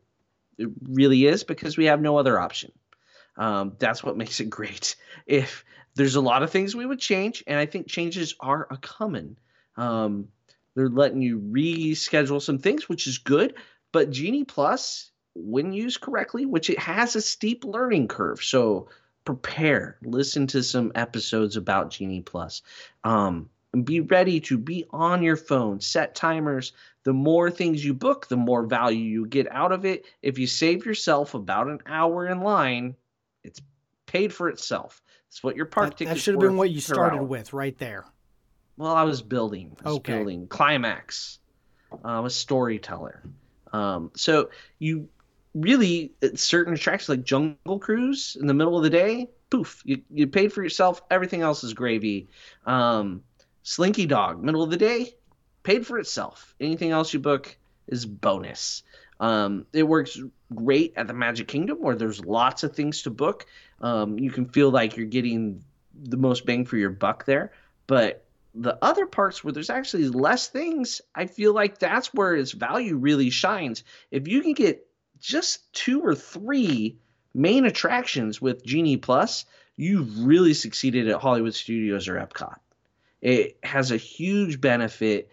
[0.57, 2.71] it really is because we have no other option.
[3.35, 4.95] Um, that's what makes it great.
[5.25, 5.65] If
[5.95, 9.37] there's a lot of things we would change, and I think changes are a coming.
[9.77, 10.27] Um,
[10.75, 13.55] they're letting you reschedule some things, which is good.
[13.91, 18.89] But Genie Plus, when used correctly, which it has a steep learning curve, so
[19.25, 19.97] prepare.
[20.03, 22.61] Listen to some episodes about Genie Plus.
[23.03, 25.79] Um, and be ready to be on your phone.
[25.79, 26.73] Set timers.
[27.03, 30.05] The more things you book, the more value you get out of it.
[30.21, 32.95] If you save yourself about an hour in line,
[33.43, 33.61] it's
[34.05, 35.01] paid for itself.
[35.27, 37.77] It's what your park That, ticket that should have been what you started with right
[37.77, 38.05] there.
[38.77, 39.75] well, I was building.
[39.83, 40.13] I was Okay.
[40.13, 41.39] building climax.
[41.91, 43.23] Uh, I'm a storyteller.
[43.71, 45.09] Um, so you
[45.55, 50.01] really at certain attractions like Jungle Cruise in the middle of the day, poof, you,
[50.11, 51.01] you paid for yourself.
[51.11, 52.27] Everything else is gravy.
[52.65, 53.23] Um,
[53.63, 55.15] Slinky Dog, middle of the day,
[55.63, 56.55] paid for itself.
[56.59, 57.55] Anything else you book
[57.87, 58.83] is bonus.
[59.23, 60.19] Um, it works
[60.53, 63.45] great at the Magic Kingdom where there's lots of things to book.
[63.79, 65.63] Um, you can feel like you're getting
[65.97, 67.53] the most bang for your buck there.
[67.87, 72.51] But the other parts where there's actually less things, I feel like that's where its
[72.51, 73.85] value really shines.
[74.11, 74.85] If you can get
[75.21, 76.97] just two or three
[77.33, 79.45] main attractions with Genie Plus,
[79.77, 82.57] you've really succeeded at Hollywood Studios or Epcot.
[83.21, 85.31] It has a huge benefit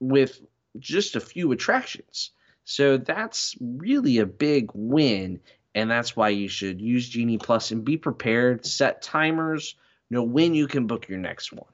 [0.00, 0.38] with
[0.78, 2.32] just a few attractions.
[2.64, 5.40] So that's really a big win.
[5.74, 9.74] And that's why you should use Genie Plus and be prepared, set timers,
[10.10, 11.68] know when you can book your next one.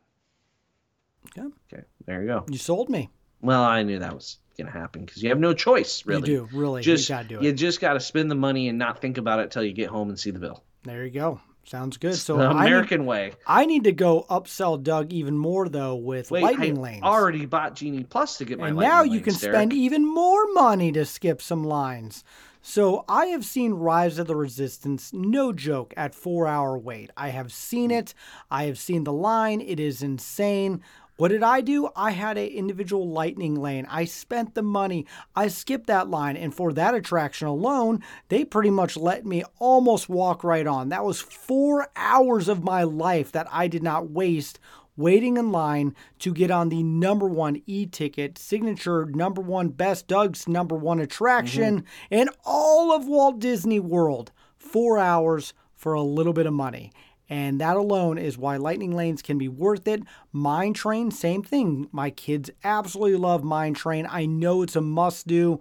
[1.27, 1.49] Okay.
[1.73, 2.45] Okay, there you go.
[2.49, 3.11] You sold me.
[3.41, 6.31] Well, I knew that was going to happen because you have no choice, really.
[6.31, 6.83] You do, really.
[6.83, 7.43] Just you got to do it.
[7.43, 9.89] you just got to spend the money and not think about it till you get
[9.89, 10.63] home and see the bill.
[10.85, 11.41] There you go.
[11.69, 12.15] Sounds good.
[12.15, 13.33] So the I need, American way.
[13.47, 17.03] I need to go upsell Doug even more though with Wait, lightning I lanes.
[17.03, 19.55] already bought Genie Plus to get my and now you lanes, can Derek.
[19.55, 22.25] spend even more money to skip some lines.
[22.63, 27.11] So I have seen Rise of the Resistance, no joke, at four hour wait.
[27.17, 28.15] I have seen it.
[28.51, 29.61] I have seen the line.
[29.61, 30.83] It is insane.
[31.19, 31.89] What did I do?
[31.97, 33.89] I had an individual lightning lane.
[33.91, 35.05] I spent the money.
[35.35, 40.09] I skipped that line, and for that attraction alone, they pretty much let me almost
[40.09, 40.91] walk right on.
[40.91, 44.61] That was four hours of my life that I did not waste
[44.97, 50.49] waiting in line to get on the number one e-ticket signature number one best doug's
[50.49, 52.15] number one attraction mm-hmm.
[52.15, 56.91] in all of walt disney world four hours for a little bit of money
[57.29, 60.03] and that alone is why lightning lanes can be worth it.
[60.33, 61.89] Mine train same thing.
[61.93, 64.07] My kids absolutely love mine train.
[64.11, 65.61] I know it's a must do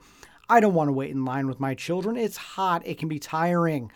[0.50, 2.16] i don't want to wait in line with my children.
[2.16, 2.86] It's hot.
[2.86, 3.92] It can be tiring.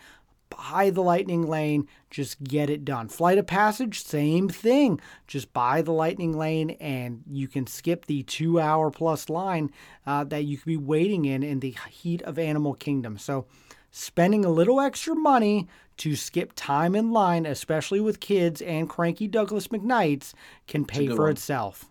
[0.50, 3.08] Buy the lightning lane, just get it done.
[3.08, 5.00] Flight of Passage, same thing.
[5.26, 9.70] Just buy the lightning lane and you can skip the two hour plus line
[10.06, 13.16] uh, that you could be waiting in in the heat of Animal Kingdom.
[13.16, 13.46] So,
[13.92, 19.28] spending a little extra money to skip time in line, especially with kids and cranky
[19.28, 20.32] Douglas McKnights,
[20.66, 21.30] can pay for one.
[21.30, 21.84] itself.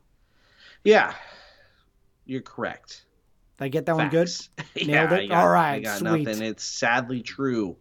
[0.84, 1.14] Yeah,
[2.26, 3.06] you're correct.
[3.58, 4.30] Did I get that one good?
[4.30, 4.50] Facts.
[4.76, 5.28] Nailed yeah, it?
[5.30, 6.04] Got, All right, sweet.
[6.26, 6.42] nothing.
[6.42, 7.78] It's sadly true.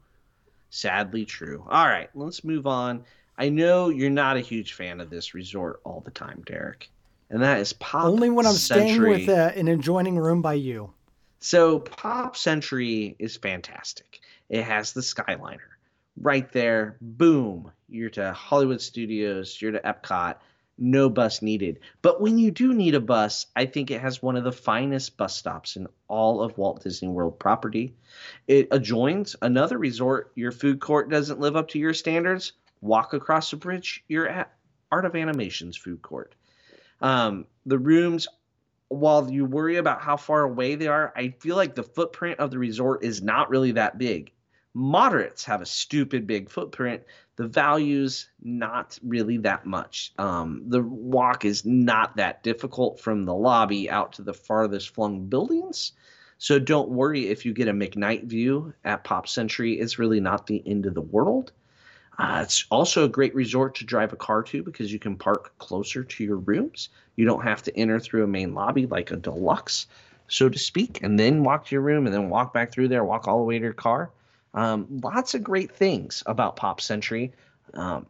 [0.69, 1.65] Sadly true.
[1.69, 3.05] All right, let's move on.
[3.39, 6.91] I know you're not a huge fan of this resort all the time, Derek,
[7.31, 8.05] and that is Pop.
[8.05, 10.93] Only when I'm staying with uh, an adjoining room by you.
[11.41, 14.21] So Pop Century is fantastic.
[14.51, 15.59] It has the Skyliner
[16.21, 16.99] right there.
[17.01, 19.61] Boom, you're to Hollywood Studios.
[19.61, 20.37] You're to Epcot.
[20.79, 21.81] No bus needed.
[22.01, 25.17] But when you do need a bus, I think it has one of the finest
[25.17, 27.95] bus stops in all of Walt Disney World property.
[28.49, 30.33] It adjoins another resort.
[30.35, 32.53] Your food court doesn't live up to your standards.
[32.81, 34.05] Walk across the bridge.
[34.09, 34.53] You're at
[34.91, 36.35] Art of Animation's food court.
[37.03, 38.27] Um, the rooms
[38.91, 42.51] while you worry about how far away they are, I feel like the footprint of
[42.51, 44.33] the resort is not really that big.
[44.75, 47.05] Moderates have a stupid big footprint.
[47.37, 50.13] The value's not really that much.
[50.19, 55.27] Um, the walk is not that difficult from the lobby out to the farthest flung
[55.27, 55.93] buildings.
[56.39, 59.79] So don't worry if you get a McKnight view at Pop Century.
[59.79, 61.53] It's really not the end of the world.
[62.21, 65.57] Uh, it's also a great resort to drive a car to because you can park
[65.57, 66.91] closer to your rooms.
[67.17, 69.87] You don't have to enter through a main lobby like a deluxe,
[70.29, 73.03] so to speak, and then walk to your room and then walk back through there,
[73.03, 74.11] walk all the way to your car.
[74.53, 77.33] Um, lots of great things about Pop Century.
[77.73, 78.05] Um,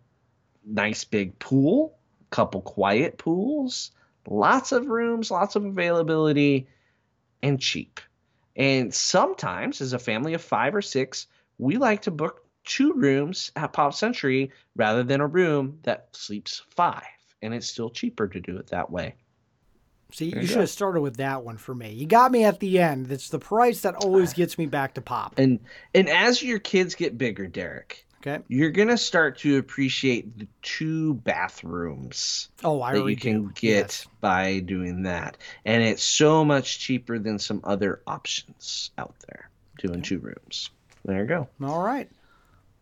[0.66, 1.96] nice big pool,
[2.30, 3.92] couple quiet pools,
[4.28, 6.66] lots of rooms, lots of availability,
[7.44, 8.00] and cheap.
[8.56, 13.52] And sometimes, as a family of five or six, we like to book two rooms
[13.56, 17.02] at Pop Century rather than a room that sleeps five.
[17.42, 19.14] And it's still cheaper to do it that way.
[20.12, 21.92] See, you, you should have started with that one for me.
[21.92, 23.10] You got me at the end.
[23.10, 25.34] It's the price that always gets me back to pop.
[25.38, 25.60] And
[25.94, 31.14] and as your kids get bigger, Derek, okay, you're gonna start to appreciate the two
[31.14, 32.48] bathrooms.
[32.64, 33.52] Oh, I that you can do.
[33.54, 34.06] get yes.
[34.20, 39.50] by doing that, and it's so much cheaper than some other options out there.
[39.78, 40.08] Doing okay.
[40.08, 40.70] two rooms.
[41.04, 41.48] There you go.
[41.62, 42.10] All right.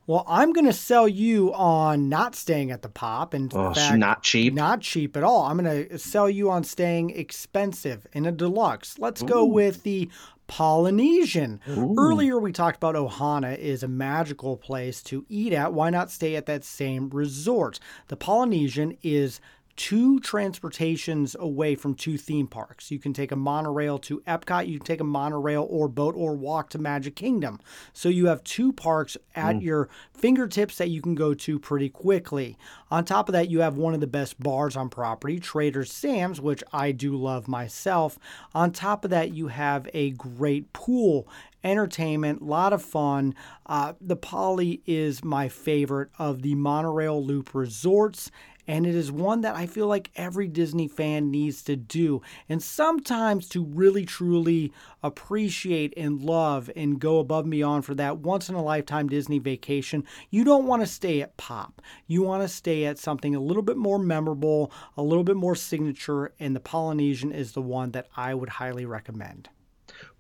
[0.09, 3.99] Well, I'm going to sell you on not staying at the pop, and oh, fact,
[3.99, 5.43] not cheap, not cheap at all.
[5.43, 8.99] I'm going to sell you on staying expensive in a deluxe.
[8.99, 9.27] Let's Ooh.
[9.27, 10.09] go with the
[10.47, 11.61] Polynesian.
[11.69, 11.95] Ooh.
[11.99, 15.75] Earlier, we talked about Ohana is a magical place to eat at.
[15.75, 17.79] Why not stay at that same resort?
[18.07, 19.43] The Polynesian is
[19.79, 22.91] two transportations away from two theme parks.
[22.91, 26.35] You can take a monorail to Epcot, you can take a monorail or boat or
[26.35, 27.61] walk to Magic Kingdom.
[27.93, 29.63] So you have two parks at mm.
[29.63, 32.59] your fingertips that you can go to pretty quickly.
[32.91, 36.41] On top of that, you have one of the best bars on property, Trader Sam's,
[36.41, 38.19] which I do love myself.
[38.55, 41.29] On top of that, you have a great pool
[41.63, 43.35] entertainment, a lot of fun.
[43.67, 48.33] Uh, the Poly is my favorite of the monorail loop resorts
[48.69, 52.21] and it is one that I feel like every Disney fan needs to do.
[52.51, 58.19] And sometimes to really truly appreciate and love and go above and beyond for that
[58.19, 61.81] once in a lifetime Disney vacation, you don't want to stay at Pop.
[62.07, 65.57] You want to stay at something a little bit more memorable, a little bit more
[65.57, 69.49] signature, and the Polynesian is the one that I would highly recommend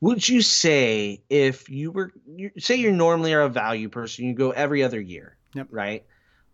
[0.01, 4.35] would you say if you were you, say you normally are a value person you
[4.35, 5.69] go every other year yep.
[5.71, 6.05] right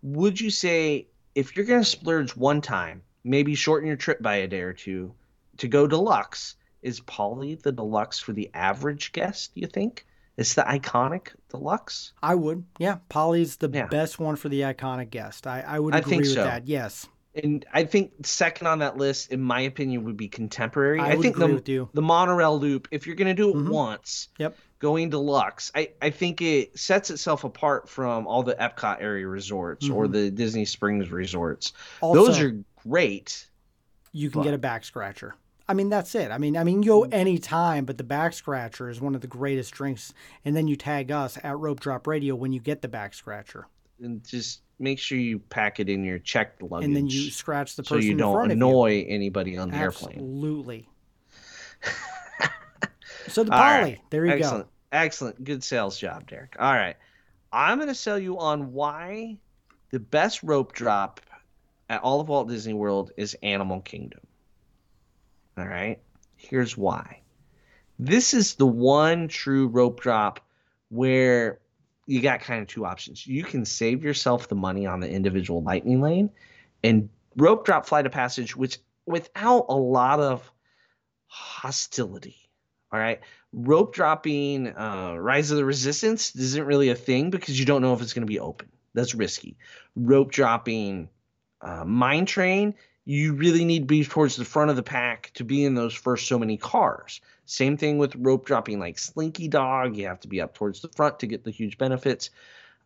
[0.01, 4.37] would you say if you're going to splurge one time, maybe shorten your trip by
[4.37, 5.13] a day or two
[5.57, 10.05] to go deluxe, is Poly the deluxe for the average guest, do you think?
[10.37, 12.13] It's the iconic deluxe?
[12.21, 12.65] I would.
[12.77, 12.97] Yeah.
[13.09, 13.87] Poly's the yeah.
[13.87, 15.47] best one for the iconic guest.
[15.47, 16.43] I, I would agree I with so.
[16.43, 16.67] that.
[16.67, 17.07] Yes.
[17.41, 20.99] And I think second on that list, in my opinion, would be contemporary.
[20.99, 23.69] I, I think the, the monorail loop, if you're going to do it mm-hmm.
[23.69, 29.01] once, yep going deluxe, I, I think it sets itself apart from all the Epcot
[29.01, 29.95] area resorts mm-hmm.
[29.95, 31.73] or the Disney Springs resorts.
[32.01, 32.55] Also, Those are
[32.87, 33.47] great.
[34.11, 34.45] You can but...
[34.45, 35.33] get a back scratcher.
[35.67, 36.29] I mean, that's it.
[36.29, 39.21] I mean, I mean, you go any time, but the back scratcher is one of
[39.21, 40.13] the greatest drinks.
[40.45, 43.65] And then you tag us at Rope Drop Radio when you get the back scratcher.
[43.99, 46.85] And just make sure you pack it in your checked luggage.
[46.85, 50.17] And then you scratch the person so you don't annoy anybody on the Absolutely.
[50.17, 50.35] airplane.
[50.35, 50.89] Absolutely.
[53.27, 53.99] So the poly, right.
[54.09, 54.65] there you Excellent.
[54.65, 54.69] go.
[54.95, 55.43] Excellent.
[55.43, 56.55] Good sales job, Derek.
[56.57, 56.95] All right.
[57.51, 59.37] I'm going to sell you on why
[59.91, 61.19] the best rope drop
[61.89, 64.21] at all of Walt Disney World is Animal Kingdom.
[65.57, 65.99] All right.
[66.37, 67.19] Here's why.
[67.99, 70.39] This is the one true rope drop
[70.87, 71.59] where
[72.07, 73.27] you got kind of two options.
[73.27, 76.29] You can save yourself the money on the individual lightning lane
[76.85, 80.49] and rope drop flight of passage, which without a lot of
[81.27, 82.45] hostility
[82.95, 83.19] all right.
[83.57, 87.93] Rope dropping uh, Rise of the Resistance isn't really a thing because you don't know
[87.93, 88.69] if it's going to be open.
[88.93, 89.55] That's risky.
[89.95, 91.07] Rope dropping
[91.61, 95.45] uh, Mine Train, you really need to be towards the front of the pack to
[95.45, 97.21] be in those first so many cars.
[97.45, 99.95] Same thing with rope dropping like Slinky Dog.
[99.95, 102.31] You have to be up towards the front to get the huge benefits.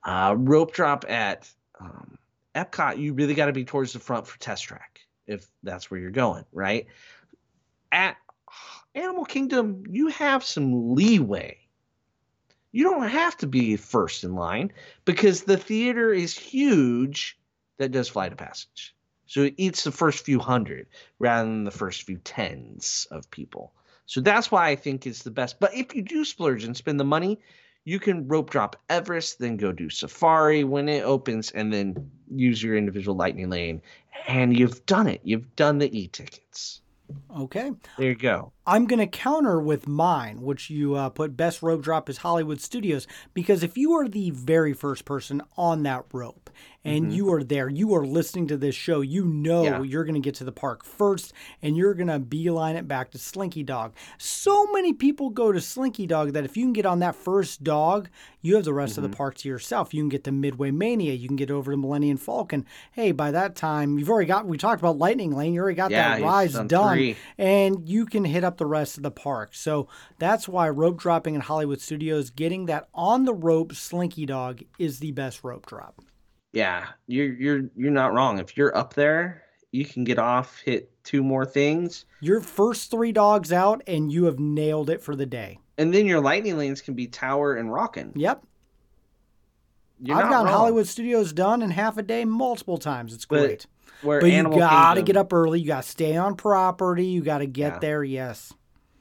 [0.03, 2.19] Uh, rope drop at um,
[2.53, 5.99] Epcot, you really got to be towards the front for Test Track if that's where
[5.99, 6.87] you're going, right?
[7.91, 8.17] At
[8.95, 11.57] Animal Kingdom, you have some leeway.
[12.71, 14.71] You don't have to be first in line
[15.05, 17.37] because the theater is huge
[17.77, 18.95] that does flight of passage.
[19.25, 20.87] So it eats the first few hundred
[21.19, 23.73] rather than the first few tens of people.
[24.05, 25.59] So that's why I think it's the best.
[25.59, 27.39] But if you do splurge and spend the money,
[27.85, 32.61] you can rope drop Everest, then go do Safari when it opens, and then use
[32.61, 33.81] your individual lightning lane.
[34.27, 35.21] And you've done it.
[35.23, 36.81] You've done the e tickets.
[37.35, 37.71] Okay.
[37.97, 38.51] There you go.
[38.69, 42.61] I'm going to counter with mine, which you uh, put best rope drop is Hollywood
[42.61, 46.51] Studios, because if you are the very first person on that rope
[46.85, 49.81] and you are there, you are listening to this show, you know Yeah.
[49.81, 53.11] you're going to get to the park first and you're going to beeline it back
[53.11, 53.93] to Slinky Dog.
[54.17, 57.63] So many people go to Slinky Dog that if you can get on that first
[57.63, 58.09] dog,
[58.41, 59.93] you have the rest of the park to yourself.
[59.93, 62.65] You can get to Midway Mania, you can get over to Millennium Falcon.
[62.91, 65.91] Hey, by that time, you've already got, we talked about Lightning Lane, you already got
[65.91, 67.17] Yeah, that rise done done three.
[67.37, 69.55] and you can hit up the rest of the park.
[69.55, 69.87] So
[70.19, 74.99] that's why rope dropping in Hollywood Studios, getting that on the rope slinky dog is
[74.99, 76.01] the best rope drop.
[76.53, 78.37] Yeah, you're you're you're not wrong.
[78.39, 83.11] If you're up there, you can get off, hit two more things, Your first three
[83.11, 85.57] dogs out, and you have nailed it for the day.
[85.77, 88.11] and then your lightning lanes can be tower and rockin'.
[88.15, 88.43] Yep.
[90.01, 90.45] You're I've wrong.
[90.47, 93.13] Hollywood Studios done in half a day multiple times.
[93.13, 93.65] It's But great.
[94.01, 95.59] Where But you got to get up early.
[95.59, 97.05] You got to stay on property.
[97.05, 97.79] You got to get Yeah.
[97.79, 98.03] there.
[98.03, 98.53] Yes.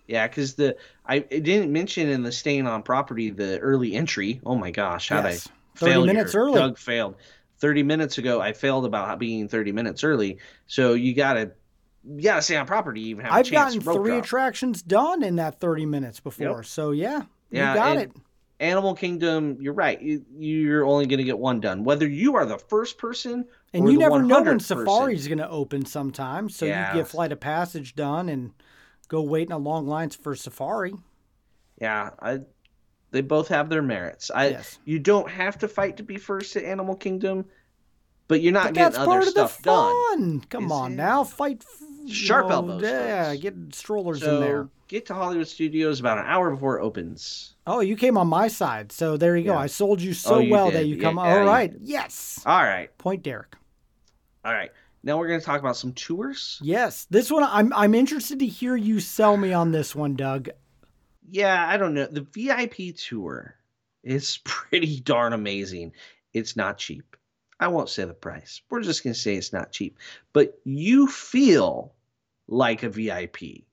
[0.07, 4.41] Yeah, because the I didn't mention in the staying on property the early entry.
[4.47, 5.47] Oh my gosh, how Yes.
[5.47, 6.07] I 30 failure.
[6.15, 6.55] minutes early.
[6.59, 7.15] Doug failed.
[7.61, 10.39] Thirty minutes ago, I failed about being thirty minutes early.
[10.67, 11.51] So you gotta
[12.09, 13.03] you gotta stay on property.
[13.09, 14.25] Even have a I've gotten three drop.
[14.25, 16.59] attractions done in that 30 minutes before.
[16.59, 16.65] Yep.
[16.67, 18.13] So, yeah, Yeah, you got it.
[18.61, 20.01] Animal Kingdom, you're right.
[20.03, 21.85] You, you're only gonna get one done.
[21.85, 24.79] Whether you are the first person And or you never know when 100th person.
[24.87, 26.57] Safari's going to open sometimes.
[26.57, 26.93] So Yeah.
[26.95, 28.53] you get Flight of Passage done and
[29.09, 30.95] go wait in a long lines for Safari.
[31.81, 32.41] Yeah, I.
[33.11, 34.31] They both have their merits.
[34.35, 34.49] I.
[34.49, 34.79] Yes.
[34.85, 37.47] You don't have to fight to be first at Animal Kingdom,
[38.27, 39.95] but you're not But getting other part of the stuff done.
[40.11, 40.41] fun.
[40.51, 40.97] Come Is on it?
[40.97, 41.65] now, fight.
[42.09, 44.69] Sharp know, elbows, Yeah, get strollers So in there.
[44.89, 47.55] Get to Hollywood Studios about an hour before it opens.
[47.67, 48.91] Oh, you came on my side.
[48.91, 49.53] So there you go.
[49.53, 49.59] Yeah.
[49.61, 50.75] I sold you so Oh, you well did.
[50.81, 51.17] that you Yeah, come.
[51.17, 51.73] yeah, All right.
[51.83, 52.43] Yes.
[52.47, 53.55] All right, Point Derek.
[54.45, 54.71] all right.
[55.05, 56.59] Now we're going to talk about some tours.
[56.63, 57.07] Yes.
[57.09, 60.49] This one, I'm, I'm interested to hear you sell me on this one, Doug.
[61.31, 62.07] Yeah, I don't know.
[62.07, 63.55] The VIP tour
[64.03, 65.93] is pretty darn amazing.
[66.33, 67.17] It's not cheap.
[67.61, 68.61] I won't say the price.
[68.71, 69.99] We're just going to say it's not cheap.
[70.33, 71.93] But you feel
[72.49, 73.65] like a VIP.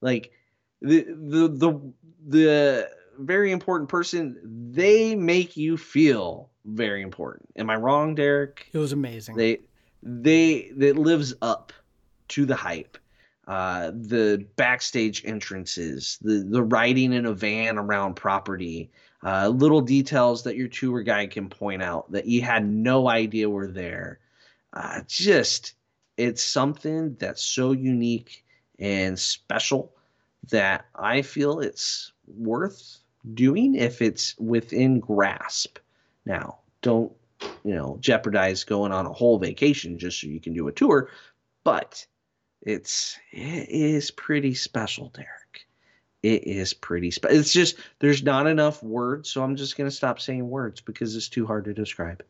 [0.00, 0.32] Like
[0.80, 1.92] the the the
[2.26, 4.38] the very important person,
[4.72, 7.48] they make you feel very important.
[7.56, 8.68] Am I wrong, Derek?
[8.72, 9.36] It was amazing.
[9.36, 9.60] They
[10.02, 11.72] they that lives up
[12.28, 12.98] to the hype.
[13.46, 18.90] Uh, the backstage entrances, the the riding in a van around property,
[19.24, 23.48] uh, little details that your tour guide can point out that you had no idea
[23.48, 24.20] were there.
[24.72, 25.74] Uh, just
[26.18, 28.44] it's something that's so unique
[28.78, 29.94] and special
[30.50, 32.98] that I feel it's worth
[33.34, 35.78] doing if it's within grasp.
[36.24, 37.12] Now, don't
[37.64, 41.10] you know jeopardize going on a whole vacation just so you can do a tour,
[41.64, 42.06] but
[42.62, 45.66] it's it is pretty special, Derek.
[46.22, 47.38] It is pretty special.
[47.38, 51.28] It's just there's not enough words, so I'm just gonna stop saying words because it's
[51.28, 52.22] too hard to describe.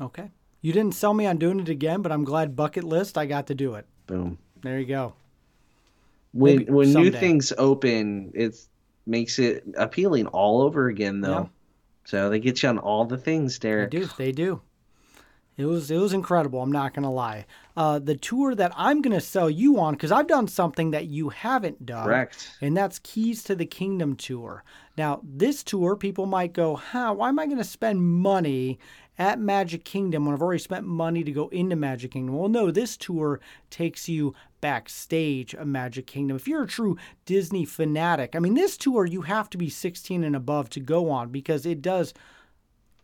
[0.00, 0.30] Okay.
[0.60, 3.48] You didn't sell me on doing it again, but I'm glad bucket list I got
[3.48, 3.86] to do it.
[4.06, 4.38] Boom.
[4.62, 5.14] There you go.
[6.34, 8.56] When Maybe when new things open, it
[9.06, 11.42] makes it appealing all over again, though.
[11.42, 11.46] Yeah.
[12.06, 13.90] So they get you on all the things, They Derek.
[13.90, 14.08] do.
[14.18, 14.60] They do.
[15.56, 16.60] It was it was incredible.
[16.60, 17.46] I'm not gonna lie.
[17.76, 21.28] Uh, the tour that I'm gonna sell you on because I've done something that you
[21.28, 22.04] haven't done.
[22.04, 22.50] Correct.
[22.60, 24.64] And that's Keys to the Kingdom tour.
[24.98, 28.78] Now, this tour, people might go, huh, why am I going to spend money
[29.18, 32.36] at Magic Kingdom when I've already spent money to go into Magic Kingdom?
[32.36, 33.40] Well, no, this tour
[33.70, 36.36] takes you backstage of Magic Kingdom.
[36.36, 36.96] If you're a true
[37.26, 41.10] Disney fanatic, I mean, this tour you have to be 16 and above to go
[41.10, 42.14] on because it does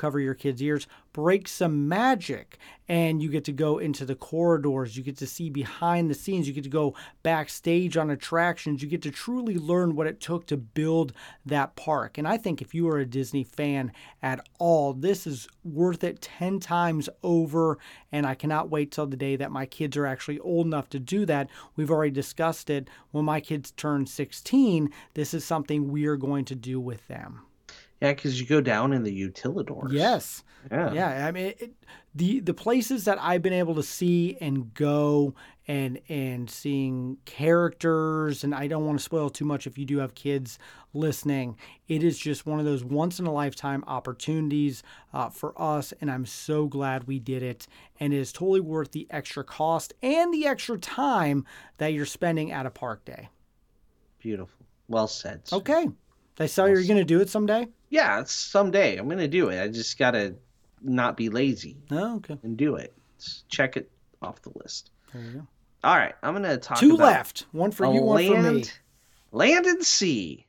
[0.01, 2.57] cover your kids' ears, break some magic,
[2.88, 4.96] and you get to go into the corridors.
[4.96, 6.48] You get to see behind the scenes.
[6.48, 8.82] You get to go backstage on attractions.
[8.82, 11.12] You get to truly learn what it took to build
[11.44, 12.16] that park.
[12.16, 13.92] And I think if you are a Disney fan
[14.22, 17.78] at all, this is worth it 10 times over.
[18.11, 20.98] And I cannot wait till the day that my kids are actually old enough to
[20.98, 21.51] do that.
[21.76, 22.88] We've already discussed it.
[23.11, 27.42] When my kids turn 16, this is something we are going to do with them.
[28.01, 29.92] Yeah, because you go down in the utilidors.
[29.92, 30.42] Yes.
[30.70, 30.92] Yeah.
[30.92, 31.72] Yeah, I mean it,
[32.14, 35.34] the the places that I've been able to see and go
[35.68, 39.98] and and seeing characters and I don't want to spoil too much if you do
[39.98, 40.59] have kids
[40.92, 41.57] listening.
[41.88, 44.82] It is just one of those once in a lifetime opportunities
[45.14, 47.66] uh, for us, and I'm so glad we did it.
[47.98, 51.46] And it is totally worth the extra cost and the extra time
[51.78, 53.28] that you're spending at a park day.
[54.18, 54.66] Beautiful.
[54.88, 55.46] Well said.
[55.48, 55.57] sir.
[55.57, 55.86] Okay,
[56.38, 57.68] I saw you're going to do it someday.
[57.91, 58.97] Yeah, it's someday.
[58.97, 59.61] I'm gonna do it.
[59.62, 60.34] I just gotta
[60.82, 62.38] not be lazy Oh, okay.
[62.43, 62.95] and do it.
[63.18, 63.91] Just check it
[64.22, 64.91] off the list.
[65.12, 65.47] There you go.
[65.84, 67.47] All right, I'm gonna talk Two left.
[67.53, 68.43] One for you, one for me.
[68.43, 68.72] land
[69.32, 70.47] land and sea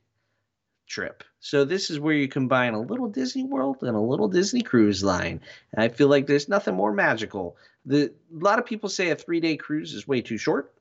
[0.86, 1.24] trip.
[1.40, 5.02] So this is where you combine a little Disney World and a little Disney Cruise
[5.02, 5.40] Line.
[5.72, 7.56] And I feel like there's nothing more magical.
[7.86, 10.72] The a lot of people say a three day cruise is way too short.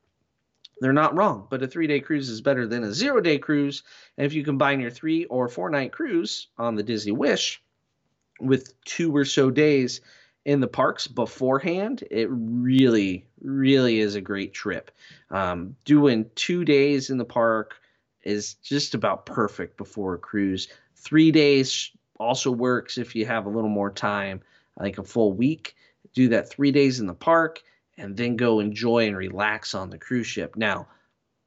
[0.82, 3.84] They're not wrong, but a three day cruise is better than a zero day cruise.
[4.18, 7.62] And if you combine your three or four night cruise on the Disney Wish
[8.40, 10.02] with two or so days
[10.44, 14.90] in the parks beforehand, it really, really is a great trip.
[15.30, 17.76] Um, doing two days in the park
[18.24, 20.68] is just about perfect before a cruise.
[20.96, 24.42] Three days also works if you have a little more time,
[24.80, 25.76] like a full week.
[26.16, 27.62] Do that three days in the park
[28.02, 30.56] and then go enjoy and relax on the cruise ship.
[30.56, 30.88] Now,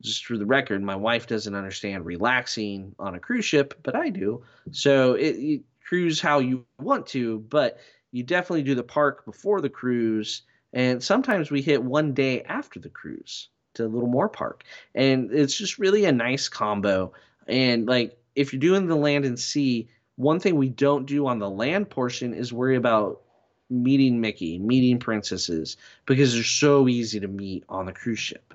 [0.00, 4.10] just for the record, my wife doesn't understand relaxing on a cruise ship, but I
[4.10, 4.44] do.
[4.70, 7.78] So it, you cruise how you want to, but
[8.12, 10.42] you definitely do the park before the cruise.
[10.72, 14.62] And sometimes we hit one day after the cruise to a little more Park.
[14.94, 17.12] And it's just really a nice combo.
[17.48, 21.40] And like if you're doing the land and sea, one thing we don't do on
[21.40, 23.23] the land portion is worry about
[23.70, 28.54] meeting Mickey, meeting princesses, because they're so easy to meet on the cruise ship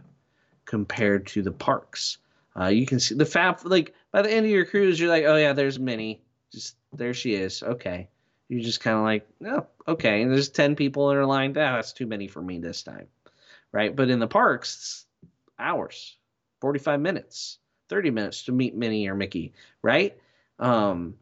[0.66, 2.18] compared to the parks.
[2.60, 5.26] Uh, you can see the fab like by the end of your cruise, you're like,
[5.26, 6.22] oh yeah, there's Minnie.
[6.51, 7.62] Just there she is.
[7.64, 8.10] Okay.
[8.47, 10.22] You're just kind of like, oh, okay.
[10.22, 11.51] And there's ten people in her line.
[11.51, 13.07] Ah, that's too many for me this time,
[13.72, 13.95] right?
[13.95, 15.05] But in the parks,
[15.60, 16.18] hours,
[16.62, 20.18] 45 minutes, 30 minutes to meet Minnie or Mickey, right?
[20.57, 21.16] Um,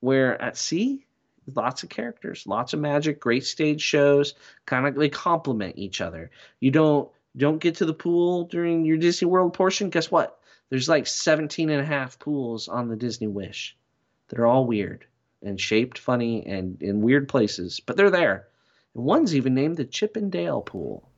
[0.00, 1.06] where at sea,
[1.46, 4.34] lots of characters, lots of magic, great stage shows,
[4.66, 6.30] kind of they complement each other.
[6.60, 10.38] You don't don't get to the pool during your Disney World portion, guess what?
[10.68, 13.76] There's like 17 and a half pools on the Disney Wish.
[14.28, 15.06] They're all weird
[15.42, 18.48] and shaped funny and in weird places, but they're there.
[18.94, 21.08] And one's even named the Chip 'n' Dale pool.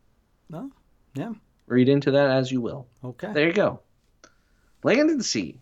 [0.52, 0.70] Oh,
[1.14, 1.32] yeah.
[1.66, 2.86] Read into that as you will.
[3.04, 3.32] Okay.
[3.32, 3.80] There you go.
[4.82, 5.60] Land and sea.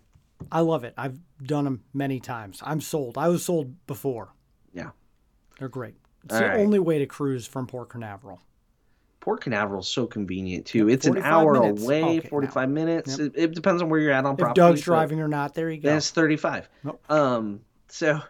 [0.50, 0.94] I love it.
[0.96, 2.60] I've done them many times.
[2.64, 3.18] I'm sold.
[3.18, 4.32] I was sold before.
[5.60, 5.94] They're great.
[6.24, 6.58] It's All the right.
[6.58, 8.40] only way to cruise from Port Canaveral.
[9.20, 10.88] Port Canaveral is so convenient too.
[10.88, 11.82] Yep, it's an hour minutes.
[11.84, 12.30] away, Okay, now.
[12.30, 13.18] 45 minutes.
[13.18, 13.32] Yep.
[13.36, 14.58] It, it depends on where you're at on property.
[14.60, 14.66] If.
[14.66, 15.94] Doug's driving or not, there you go.
[15.94, 16.68] It's 35.
[16.82, 17.02] Nope.
[17.10, 18.20] Um, so,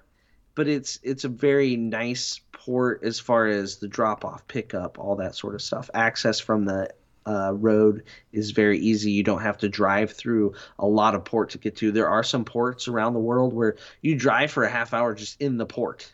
[0.56, 5.14] but it's it's a very nice port as far as the drop off, pickup, all
[5.16, 5.88] that sort of stuff.
[5.94, 6.90] Access from the
[7.26, 8.02] uh, road
[8.32, 9.12] is very easy.
[9.12, 11.92] You don't have to drive through a lot of port to get to.
[11.92, 15.40] There are some ports around the world where you drive for a half hour just
[15.40, 16.12] in the port.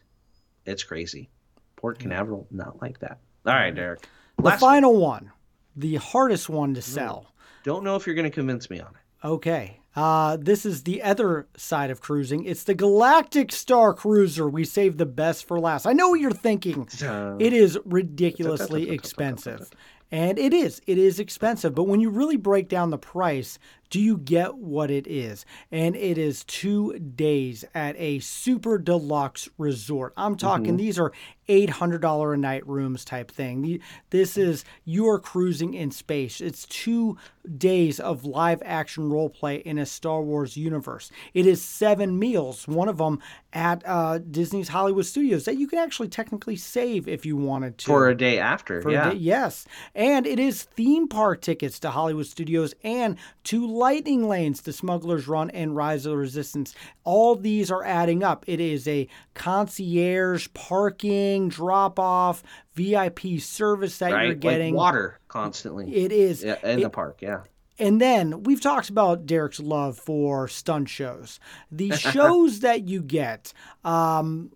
[0.66, 1.30] It's crazy.
[1.76, 3.20] Port Canaveral, not like that.
[3.46, 4.06] All right, Derek.
[4.36, 5.30] the Last final one,
[5.76, 7.32] the hardest one to sell.
[7.64, 9.26] Don't know if you're going to convince me on it.
[9.26, 9.80] Okay.
[9.94, 12.44] Uh, this is the other side of cruising.
[12.44, 14.46] It's the Galactic Star Cruiser.
[14.48, 15.86] We saved the best for last.
[15.86, 16.86] I know what you're thinking.
[17.02, 19.70] Uh, It is ridiculously expensive.
[20.10, 20.80] And it is.
[20.86, 21.74] It is expensive.
[21.74, 23.58] But when you really break down the price,
[23.90, 25.44] do you get what it is?
[25.70, 30.12] And it is two days at a super deluxe resort.
[30.16, 31.12] I'm talking, these are
[31.48, 33.80] $800 a night rooms type thing.
[34.10, 36.40] This is, you are cruising in space.
[36.40, 37.16] It's two
[37.56, 41.10] days of live action role play in a Star Wars universe.
[41.34, 43.20] It is seven meals, one of them
[43.52, 47.86] at uh, Disney's Hollywood Studios that you can actually technically save if you wanted to.
[47.86, 48.82] for a day after.
[48.82, 49.10] For a yeah.
[49.10, 49.66] day- yes.
[49.94, 55.28] And it is theme park tickets to Hollywood Studios and to Lightning Lanes to Smuggler's
[55.28, 56.74] Run and Rise of the Resistance.
[57.04, 58.44] All these are adding up.
[58.46, 62.42] It is a concierge parking, drop off,
[62.74, 64.26] VIP service that right?
[64.26, 64.74] you're getting.
[64.74, 65.94] like water constantly.
[65.94, 66.42] It is.
[66.44, 67.18] yeah, in It- the park.
[67.20, 67.40] Yeah.
[67.78, 71.38] and then we've talked about Derek's love for stunt shows.
[71.70, 73.52] The shows that you get,
[73.84, 74.50] um,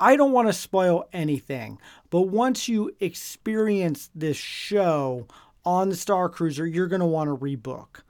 [0.00, 1.78] I don't want to spoil anything,
[2.10, 5.26] but once you experience this show
[5.64, 8.02] on the Star Cruiser, you're going to want to rebook.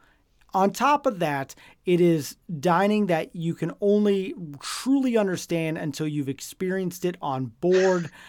[0.55, 6.29] On top of that, it is dining that you can only truly understand until you've
[6.29, 8.11] experienced it on board.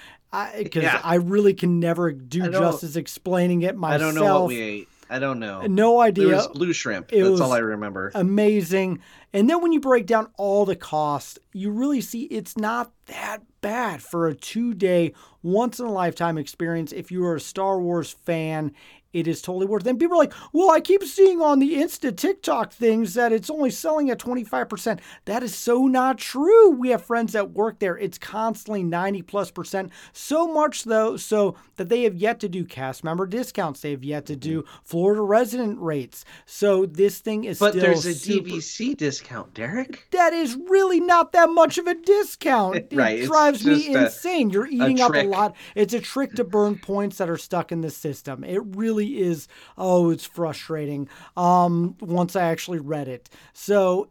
[0.58, 1.00] Because Yeah.
[1.02, 4.02] I really can never do justice explaining it myself.
[4.02, 4.90] I don't know what we ate.
[5.10, 5.62] I don't know.
[5.62, 6.28] No idea.
[6.28, 7.14] There was blue shrimp.
[7.14, 8.12] It That's all I remember.
[8.14, 9.00] amazing.
[9.34, 13.44] And then when you break down all the costs, you really see it's not that
[13.62, 15.14] bad for a two day,
[15.44, 16.92] once in a lifetime experience.
[16.92, 18.74] If you are a Star Wars fan,
[19.16, 19.90] it is totally worth it.
[19.90, 23.50] And people are like, well, I keep seeing on the Insta TikTok things that it's
[23.50, 25.00] only selling at 25%.
[25.26, 26.72] That is so not true.
[26.72, 27.98] We have friends that work there.
[27.98, 29.92] It's constantly 90 plus percent.
[30.14, 33.82] So much, though, so that they have yet to do cast member discounts.
[33.82, 36.26] They have yet to do Florida resident rates.
[36.46, 40.08] So this thing is but there's a super- DVC discount Derek.
[40.12, 42.76] That is really not that much of a discount.
[42.92, 44.50] It Right, it's drives me a- insane.
[44.50, 45.56] You're eating up a lot.
[45.76, 48.44] It's a trick to burn points that are stuck in the system.
[48.44, 49.48] It really is.
[49.78, 51.08] Oh, it's frustrating.
[51.38, 53.30] Um, once I actually read it.
[53.54, 54.10] So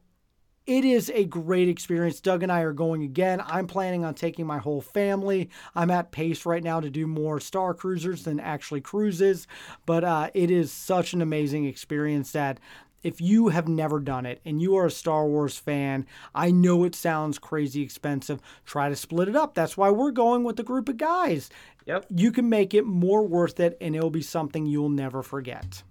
[0.67, 2.21] it is a great experience.
[2.21, 3.43] Doug and I are going again.
[3.47, 5.51] I'm planning on taking my whole family.
[5.75, 9.47] I'm at pace right now to do more Star Cruisers than actually cruises,
[9.85, 12.61] but uh, it is such an amazing experience that
[13.05, 16.83] if you have never done it and you are a Star Wars fan, I know
[16.85, 18.41] it sounds crazy expensive.
[18.65, 19.55] Try to split it up.
[19.55, 21.51] That's why we're going with a group of guys.
[21.87, 22.07] Yep.
[22.17, 25.83] You can make it more worth it and it'll be something you'll never forget.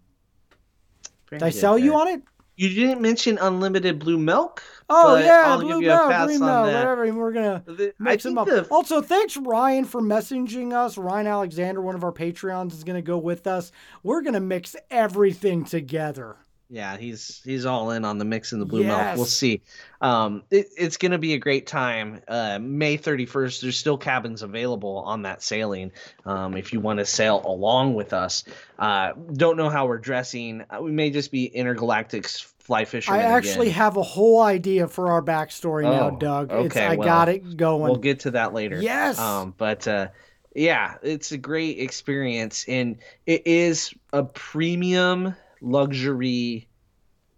[1.30, 2.24] Did I sell you on it?
[2.56, 4.62] You didn't mention unlimited blue milk.
[4.88, 6.86] Oh yeah, I'll blue give you milk, green milk, that.
[6.86, 7.12] whatever.
[7.12, 8.48] We're gonna The- mix them up.
[8.48, 10.96] the- Also, thanks Ryan for messaging us.
[10.96, 13.72] Ryan Alexander, one of our Patreons, is gonna go with us.
[14.04, 16.36] We're gonna mix everything together.
[16.74, 19.16] Yeah, he's he's all in on the mix and the blue milk.
[19.16, 19.62] We'll see.
[20.02, 22.22] Um, it, it's gonna be a great time.
[22.28, 23.62] Uh, May thirty first.
[23.62, 25.92] There's still cabins available on that sailing.
[26.26, 28.44] Um, if you want to sail along with us.
[28.80, 30.66] Uh, don't know how we're dressing.
[30.68, 33.20] Uh, We may just be intergalactic fly fishermen.
[33.22, 33.78] I actually again.
[33.78, 36.52] have a whole idea for our backstory now, Oh, Doug.
[36.52, 37.84] it's, okay, I well, got it going.
[37.84, 38.82] We'll get to that later.
[38.82, 39.20] Yes.
[39.20, 40.08] Um, but uh,
[40.56, 42.98] yeah, it's a great experience, and
[43.28, 46.68] it is a premium luxury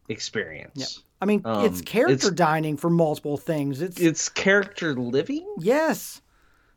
[0.10, 0.72] experience.
[0.76, 0.90] Yep.
[1.22, 3.82] I mean, um, it's character it's- dining for multiple things.
[3.82, 5.48] It's It's character living.
[5.60, 6.22] yes.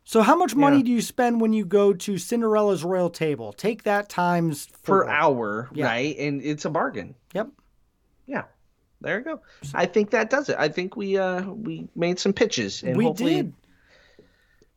[0.05, 0.83] So, how much money Yeah.
[0.83, 3.53] do you spend when you go to Cinderella's Royal Table?
[3.53, 5.85] Take that times per hour, Yeah.
[5.85, 6.17] right?
[6.17, 7.13] And it's a bargain.
[7.35, 7.49] Yep.
[8.25, 8.43] Yeah.
[9.01, 9.41] There you go.
[9.73, 10.55] I think that does it.
[10.57, 13.53] I think we uh we made some pitches and we hopefully did.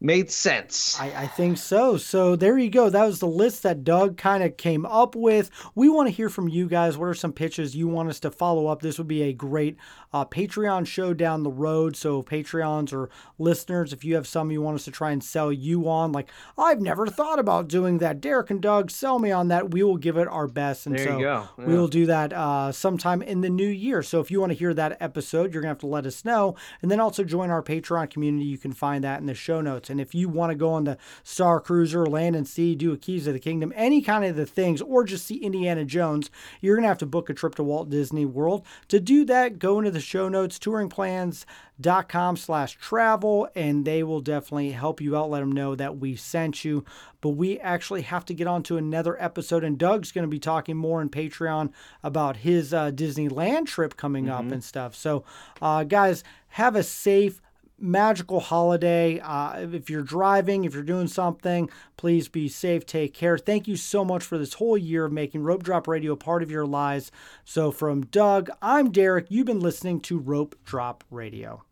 [0.03, 1.01] Made sense.
[1.01, 1.97] I, I think so.
[1.97, 2.91] So there you go.
[2.91, 5.51] That was the list that Doug kind of came up with.
[5.75, 6.99] We want to hear from you guys.
[6.99, 8.83] What are some pitches you want us to follow up?
[8.83, 9.77] This would be a great
[10.13, 11.97] uh, Patreon show down the road.
[11.97, 15.53] So Patreons or listeners, if you have some you want us to try and sell
[15.53, 16.29] you on, like
[16.59, 18.21] I've never thought about doing that.
[18.21, 19.71] Derek and Doug, sell me on that.
[19.71, 20.87] We will give it our best.
[20.87, 21.49] And There so go.
[21.57, 24.03] we will do that uh, sometime in the new year.
[24.03, 26.25] So if you want to hear that episode, you're going to have to let us
[26.25, 26.57] know.
[26.83, 28.47] And then also join our Patreon community.
[28.47, 29.91] You can find that in the show notes.
[29.93, 32.99] And if you want to go on the Star Cruiser, land and sea, do a
[32.99, 36.31] Keys of the Kingdom, any kind of the things, or just see Indiana Jones,
[36.61, 38.67] you're going to have to book a trip to Walt Disney World.
[38.89, 44.73] To do that, go into the show notes, touringplans.com slash travel, and they will definitely
[44.73, 45.31] help you out.
[45.31, 46.85] Let them know that we sent you.
[47.21, 50.41] But we actually have to get on to another episode, and Doug's going to be
[50.41, 51.71] talking more in Patreon
[52.03, 54.97] about his uh, Disneyland trip coming up and stuff.
[54.97, 55.25] So,
[55.61, 57.41] uh, guys, have a safe,
[57.83, 59.19] magical holiday.
[59.19, 62.87] Uh, if you're driving, if you're doing something, please be safe.
[62.87, 63.37] Take care.
[63.37, 66.43] Thank you so much for this whole year of making Rope Drop Radio a part
[66.43, 67.11] of your lives.
[67.45, 69.27] So, from Doug, I'm Derek.
[69.29, 71.65] You've been listening to Rope Drop Radio.